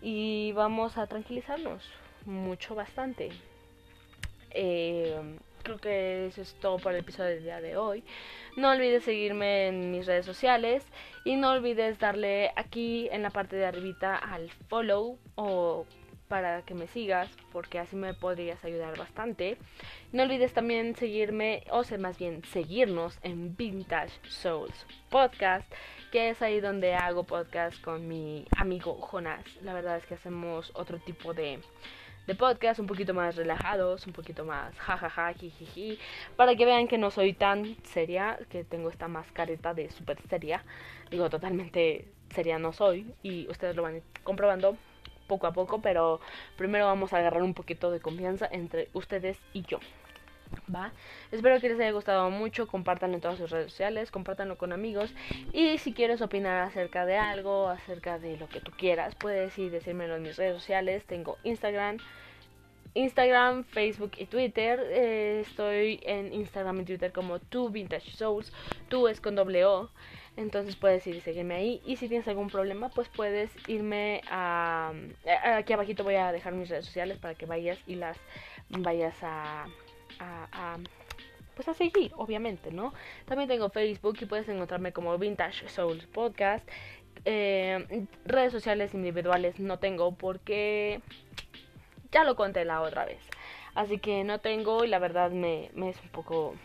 y 0.00 0.52
vamos 0.52 0.96
a 0.96 1.06
tranquilizarnos 1.06 1.90
mucho, 2.24 2.74
bastante. 2.74 3.30
Eh, 4.50 5.38
creo 5.62 5.78
que 5.78 6.26
eso 6.26 6.42
es 6.42 6.54
todo 6.54 6.78
por 6.78 6.92
el 6.92 7.00
episodio 7.00 7.30
del 7.30 7.42
día 7.42 7.60
de 7.60 7.76
hoy. 7.76 8.04
No 8.56 8.70
olvides 8.70 9.04
seguirme 9.04 9.68
en 9.68 9.90
mis 9.90 10.06
redes 10.06 10.26
sociales 10.26 10.86
y 11.24 11.36
no 11.36 11.50
olvides 11.50 11.98
darle 11.98 12.52
aquí 12.56 13.08
en 13.10 13.22
la 13.22 13.30
parte 13.30 13.56
de 13.56 13.66
arribita 13.66 14.16
al 14.16 14.50
follow 14.68 15.18
o 15.34 15.86
para 16.28 16.62
que 16.62 16.74
me 16.74 16.86
sigas 16.86 17.30
porque 17.52 17.78
así 17.78 17.96
me 17.96 18.14
podrías 18.14 18.64
ayudar 18.64 18.96
bastante. 18.98 19.56
No 20.12 20.22
olvides 20.22 20.52
también 20.52 20.96
seguirme 20.96 21.64
o 21.70 21.84
ser 21.84 21.98
más 21.98 22.18
bien 22.18 22.42
seguirnos 22.44 23.18
en 23.22 23.56
Vintage 23.56 24.12
Souls 24.28 24.86
Podcast, 25.10 25.70
que 26.12 26.30
es 26.30 26.42
ahí 26.42 26.60
donde 26.60 26.94
hago 26.94 27.24
podcast 27.24 27.80
con 27.82 28.08
mi 28.08 28.46
amigo 28.56 29.00
Jonas. 29.00 29.44
La 29.62 29.74
verdad 29.74 29.96
es 29.96 30.06
que 30.06 30.14
hacemos 30.14 30.70
otro 30.74 30.98
tipo 30.98 31.34
de 31.34 31.60
de 32.26 32.34
podcast 32.34 32.80
un 32.80 32.86
poquito 32.86 33.12
más 33.12 33.36
relajados, 33.36 34.06
un 34.06 34.12
poquito 34.12 34.44
más 34.44 34.74
jajaja, 34.78 35.34
jijiji, 35.34 35.98
para 36.36 36.56
que 36.56 36.64
vean 36.64 36.88
que 36.88 36.96
no 36.96 37.10
soy 37.10 37.34
tan 37.34 37.76
seria, 37.84 38.38
que 38.48 38.64
tengo 38.64 38.88
esta 38.88 39.08
mascareta 39.08 39.74
de 39.74 39.90
super 39.90 40.18
seria. 40.28 40.64
Digo, 41.10 41.28
totalmente 41.28 42.08
seria 42.34 42.58
no 42.58 42.72
soy 42.72 43.12
y 43.22 43.46
ustedes 43.48 43.76
lo 43.76 43.82
van 43.82 44.02
comprobando 44.22 44.76
poco 45.26 45.46
a 45.46 45.52
poco, 45.52 45.80
pero 45.80 46.20
primero 46.56 46.86
vamos 46.86 47.12
a 47.12 47.18
agarrar 47.18 47.42
un 47.42 47.54
poquito 47.54 47.90
de 47.90 48.00
confianza 48.00 48.48
entre 48.50 48.88
ustedes 48.92 49.38
y 49.52 49.62
yo. 49.62 49.78
¿Va? 50.72 50.92
Espero 51.32 51.60
que 51.60 51.68
les 51.68 51.80
haya 51.80 51.90
gustado 51.90 52.30
mucho, 52.30 52.68
compártanlo 52.68 53.16
en 53.16 53.20
todas 53.20 53.38
sus 53.38 53.50
redes 53.50 53.72
sociales, 53.72 54.10
compártanlo 54.10 54.56
con 54.56 54.72
amigos 54.72 55.12
y 55.52 55.78
si 55.78 55.92
quieres 55.92 56.20
opinar 56.22 56.62
acerca 56.62 57.06
de 57.06 57.16
algo, 57.16 57.68
acerca 57.68 58.18
de 58.18 58.36
lo 58.36 58.48
que 58.48 58.60
tú 58.60 58.70
quieras, 58.76 59.14
puedes 59.16 59.58
ir 59.58 59.72
decírmelo 59.72 60.16
en 60.16 60.22
mis 60.22 60.36
redes 60.36 60.54
sociales, 60.54 61.04
tengo 61.06 61.38
Instagram, 61.42 61.98
Instagram, 62.94 63.64
Facebook 63.64 64.12
y 64.18 64.26
Twitter. 64.26 64.80
Eh, 64.90 65.40
estoy 65.40 66.00
en 66.04 66.32
Instagram 66.32 66.80
y 66.80 66.84
Twitter 66.84 67.12
como 67.12 67.40
Tu 67.40 67.68
Vintage 67.68 68.12
Souls. 68.12 68.52
Tu 68.88 69.08
es 69.08 69.20
con 69.20 69.34
doble 69.34 69.64
O. 69.64 69.90
Entonces 70.36 70.74
puedes 70.74 71.06
ir 71.06 71.16
y 71.16 71.20
seguirme 71.20 71.54
ahí. 71.54 71.82
Y 71.84 71.96
si 71.96 72.08
tienes 72.08 72.26
algún 72.26 72.48
problema, 72.48 72.88
pues 72.88 73.08
puedes 73.08 73.50
irme 73.68 74.20
a... 74.28 74.92
Aquí 75.56 75.72
abajito 75.72 76.02
voy 76.02 76.16
a 76.16 76.32
dejar 76.32 76.54
mis 76.54 76.68
redes 76.68 76.86
sociales 76.86 77.18
para 77.18 77.34
que 77.34 77.46
vayas 77.46 77.78
y 77.86 77.94
las 77.94 78.16
vayas 78.68 79.16
a... 79.22 79.66
a, 80.18 80.78
pues 81.54 81.68
a 81.68 81.74
seguir, 81.74 82.10
obviamente, 82.16 82.72
¿no? 82.72 82.92
También 83.26 83.48
tengo 83.48 83.70
Facebook 83.70 84.16
y 84.20 84.26
puedes 84.26 84.48
encontrarme 84.48 84.92
como 84.92 85.16
Vintage 85.18 85.68
Souls 85.68 86.04
Podcast. 86.06 86.68
Eh, 87.24 88.06
redes 88.24 88.52
sociales 88.52 88.92
individuales 88.92 89.60
no 89.60 89.78
tengo 89.78 90.16
porque 90.16 91.00
ya 92.10 92.24
lo 92.24 92.34
conté 92.34 92.64
la 92.64 92.80
otra 92.80 93.04
vez. 93.04 93.20
Así 93.76 93.98
que 93.98 94.24
no 94.24 94.40
tengo 94.40 94.84
y 94.84 94.88
la 94.88 94.98
verdad 94.98 95.30
me 95.30 95.66
es 95.66 96.00
un 96.02 96.08
poco 96.10 96.56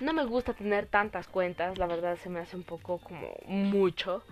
no 0.00 0.12
me 0.12 0.24
gusta 0.24 0.54
tener 0.54 0.86
tantas 0.86 1.28
cuentas, 1.28 1.78
la 1.78 1.86
verdad 1.86 2.16
se 2.16 2.28
me 2.28 2.40
hace 2.40 2.56
un 2.56 2.64
poco 2.64 2.98
como 2.98 3.34
mucho. 3.46 4.22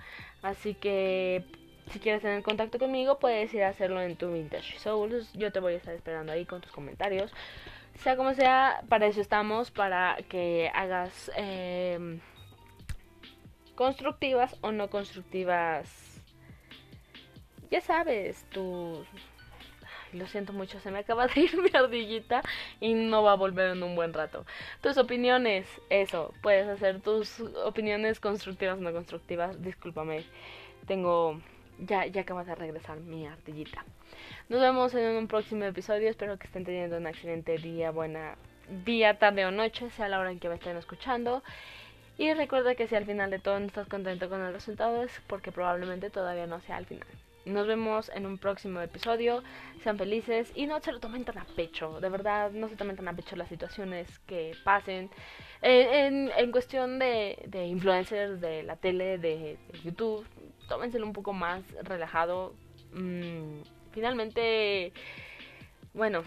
Así 0.42 0.74
que 0.74 1.44
si 1.90 1.98
quieres 1.98 2.22
tener 2.22 2.42
contacto 2.42 2.78
conmigo, 2.78 3.18
puedes 3.18 3.52
ir 3.54 3.62
a 3.62 3.68
hacerlo 3.68 4.00
en 4.00 4.16
tu 4.16 4.32
Vintage 4.32 4.78
Souls. 4.78 5.32
Yo 5.34 5.52
te 5.52 5.60
voy 5.60 5.74
a 5.74 5.76
estar 5.76 5.94
esperando 5.94 6.32
ahí 6.32 6.44
con 6.44 6.60
tus 6.60 6.72
comentarios. 6.72 7.32
Sea 7.96 8.16
como 8.16 8.34
sea, 8.34 8.82
para 8.88 9.06
eso 9.06 9.20
estamos, 9.20 9.70
para 9.70 10.16
que 10.28 10.70
hagas 10.74 11.30
em, 11.36 12.20
constructivas 13.74 14.56
o 14.62 14.72
no 14.72 14.88
constructivas. 14.88 16.22
Ya 17.70 17.80
sabes, 17.80 18.44
tus 18.50 19.06
lo 20.12 20.26
siento 20.26 20.52
mucho, 20.52 20.80
se 20.80 20.90
me 20.90 21.00
acaba 21.00 21.26
de 21.26 21.40
ir 21.40 21.60
mi 21.60 21.70
ardillita 21.72 22.42
y 22.80 22.94
no 22.94 23.22
va 23.22 23.32
a 23.32 23.36
volver 23.36 23.70
en 23.70 23.82
un 23.82 23.94
buen 23.94 24.12
rato. 24.12 24.44
Tus 24.80 24.96
opiniones, 24.98 25.66
eso, 25.90 26.34
puedes 26.42 26.68
hacer 26.68 27.00
tus 27.00 27.40
opiniones 27.64 28.20
constructivas 28.20 28.78
o 28.78 28.80
no 28.80 28.92
constructivas. 28.92 29.62
Discúlpame, 29.62 30.24
tengo. 30.86 31.40
Ya, 31.78 32.06
ya 32.06 32.20
acaba 32.20 32.44
de 32.44 32.54
regresar 32.54 33.00
mi 33.00 33.26
ardillita. 33.26 33.84
Nos 34.48 34.60
vemos 34.60 34.94
en 34.94 35.16
un 35.16 35.26
próximo 35.26 35.64
episodio. 35.64 36.10
Espero 36.10 36.38
que 36.38 36.46
estén 36.46 36.64
teniendo 36.64 36.98
un 36.98 37.06
excelente 37.06 37.56
día, 37.58 37.90
buena 37.90 38.36
día, 38.84 39.18
tarde 39.18 39.46
o 39.46 39.50
noche, 39.50 39.90
sea 39.90 40.08
la 40.08 40.20
hora 40.20 40.30
en 40.30 40.38
que 40.38 40.48
me 40.48 40.56
estén 40.56 40.76
escuchando. 40.76 41.42
Y 42.18 42.32
recuerda 42.34 42.74
que 42.74 42.86
si 42.86 42.94
al 42.94 43.06
final 43.06 43.30
de 43.30 43.38
todo 43.38 43.58
no 43.58 43.66
estás 43.66 43.88
contento 43.88 44.28
con 44.28 44.40
el 44.42 44.52
resultado 44.52 45.02
es 45.02 45.10
porque 45.26 45.50
probablemente 45.50 46.10
todavía 46.10 46.46
no 46.46 46.60
sea 46.60 46.76
al 46.76 46.86
final. 46.86 47.08
Nos 47.44 47.66
vemos 47.66 48.10
en 48.14 48.26
un 48.26 48.38
próximo 48.38 48.80
episodio. 48.80 49.42
Sean 49.82 49.98
felices 49.98 50.52
y 50.54 50.66
no 50.66 50.80
se 50.80 50.92
lo 50.92 51.00
tomen 51.00 51.24
tan 51.24 51.38
a 51.38 51.44
pecho. 51.44 52.00
De 52.00 52.08
verdad, 52.08 52.52
no 52.52 52.68
se 52.68 52.76
tomen 52.76 52.96
tan 52.96 53.08
a 53.08 53.16
pecho 53.16 53.34
las 53.34 53.48
situaciones 53.48 54.18
que 54.20 54.52
pasen. 54.64 55.10
Eh, 55.60 56.06
en, 56.06 56.30
en, 56.36 56.52
cuestión 56.52 56.98
de, 56.98 57.42
de, 57.46 57.66
influencers, 57.66 58.40
de 58.40 58.62
la 58.62 58.76
tele, 58.76 59.18
de, 59.18 59.58
YouTube, 59.82 60.24
tómenselo 60.68 61.04
un 61.04 61.12
poco 61.12 61.32
más 61.32 61.62
relajado. 61.82 62.54
Mm, 62.92 63.62
finalmente, 63.90 64.92
bueno, 65.94 66.22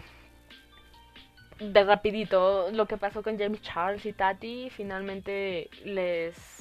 de 1.58 1.84
rapidito, 1.84 2.70
lo 2.72 2.86
que 2.86 2.98
pasó 2.98 3.22
con 3.22 3.38
James 3.38 3.62
Charles 3.62 4.04
y 4.04 4.12
Tati, 4.12 4.68
finalmente 4.70 5.70
les 5.84 6.55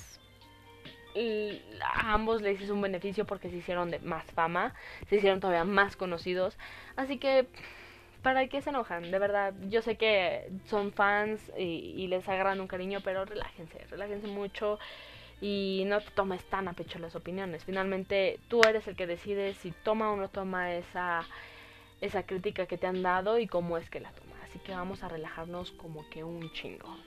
a 1.81 2.13
ambos 2.13 2.41
les 2.41 2.59
hizo 2.61 2.73
un 2.73 2.81
beneficio 2.81 3.25
porque 3.25 3.49
se 3.49 3.57
hicieron 3.57 3.89
de 3.91 3.99
más 3.99 4.25
fama, 4.31 4.73
se 5.07 5.17
hicieron 5.17 5.39
todavía 5.39 5.63
más 5.63 5.95
conocidos. 5.95 6.57
Así 6.95 7.17
que, 7.17 7.47
¿para 8.21 8.47
qué 8.47 8.61
se 8.61 8.71
enojan? 8.71 9.11
De 9.11 9.19
verdad, 9.19 9.53
yo 9.69 9.81
sé 9.81 9.95
que 9.95 10.49
son 10.65 10.91
fans 10.91 11.51
y, 11.57 12.07
les 12.07 12.27
agarran 12.27 12.59
un 12.59 12.67
cariño, 12.67 12.99
pero 13.03 13.25
relájense, 13.25 13.79
relájense 13.89 14.27
mucho 14.27 14.79
y 15.41 15.83
no 15.87 15.99
te 16.01 16.11
tomes 16.11 16.43
tan 16.45 16.67
a 16.67 16.73
pecho 16.73 16.99
las 16.99 17.15
opiniones. 17.15 17.63
Finalmente, 17.63 18.39
tú 18.47 18.61
eres 18.67 18.87
el 18.87 18.95
que 18.95 19.07
decide 19.07 19.53
si 19.53 19.71
toma 19.71 20.11
o 20.11 20.17
no 20.17 20.29
toma 20.29 20.73
esa, 20.73 21.25
esa 22.01 22.23
crítica 22.23 22.65
que 22.65 22.77
te 22.77 22.87
han 22.87 23.03
dado 23.03 23.39
y 23.39 23.47
cómo 23.47 23.77
es 23.77 23.89
que 23.89 23.99
la 23.99 24.11
toma. 24.11 24.35
Así 24.43 24.59
que 24.59 24.73
vamos 24.73 25.03
a 25.03 25.09
relajarnos 25.09 25.71
como 25.71 26.09
que 26.09 26.23
un 26.23 26.51
chingo. 26.53 26.97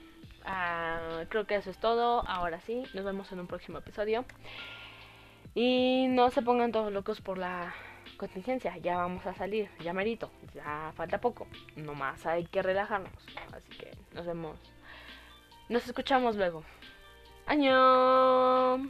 Ah, 0.45 1.23
creo 1.29 1.45
que 1.45 1.55
eso 1.55 1.69
es 1.69 1.77
todo. 1.77 2.27
Ahora 2.27 2.59
sí, 2.61 2.83
nos 2.93 3.05
vemos 3.05 3.31
en 3.31 3.39
un 3.39 3.47
próximo 3.47 3.77
episodio. 3.77 4.25
Y 5.55 6.07
no 6.09 6.29
se 6.29 6.41
pongan 6.41 6.71
todos 6.71 6.91
locos 6.91 7.21
por 7.21 7.37
la 7.37 7.73
contingencia. 8.17 8.77
Ya 8.77 8.97
vamos 8.97 9.25
a 9.25 9.33
salir, 9.33 9.69
ya 9.83 9.93
merito. 9.93 10.31
Ya 10.53 10.91
falta 10.95 11.19
poco. 11.19 11.47
Nomás 11.75 12.25
hay 12.25 12.45
que 12.45 12.61
relajarnos. 12.61 13.11
Así 13.53 13.69
que 13.77 13.91
nos 14.13 14.25
vemos. 14.25 14.59
Nos 15.69 15.85
escuchamos 15.85 16.35
luego. 16.35 16.63
¡Año! 17.45 18.89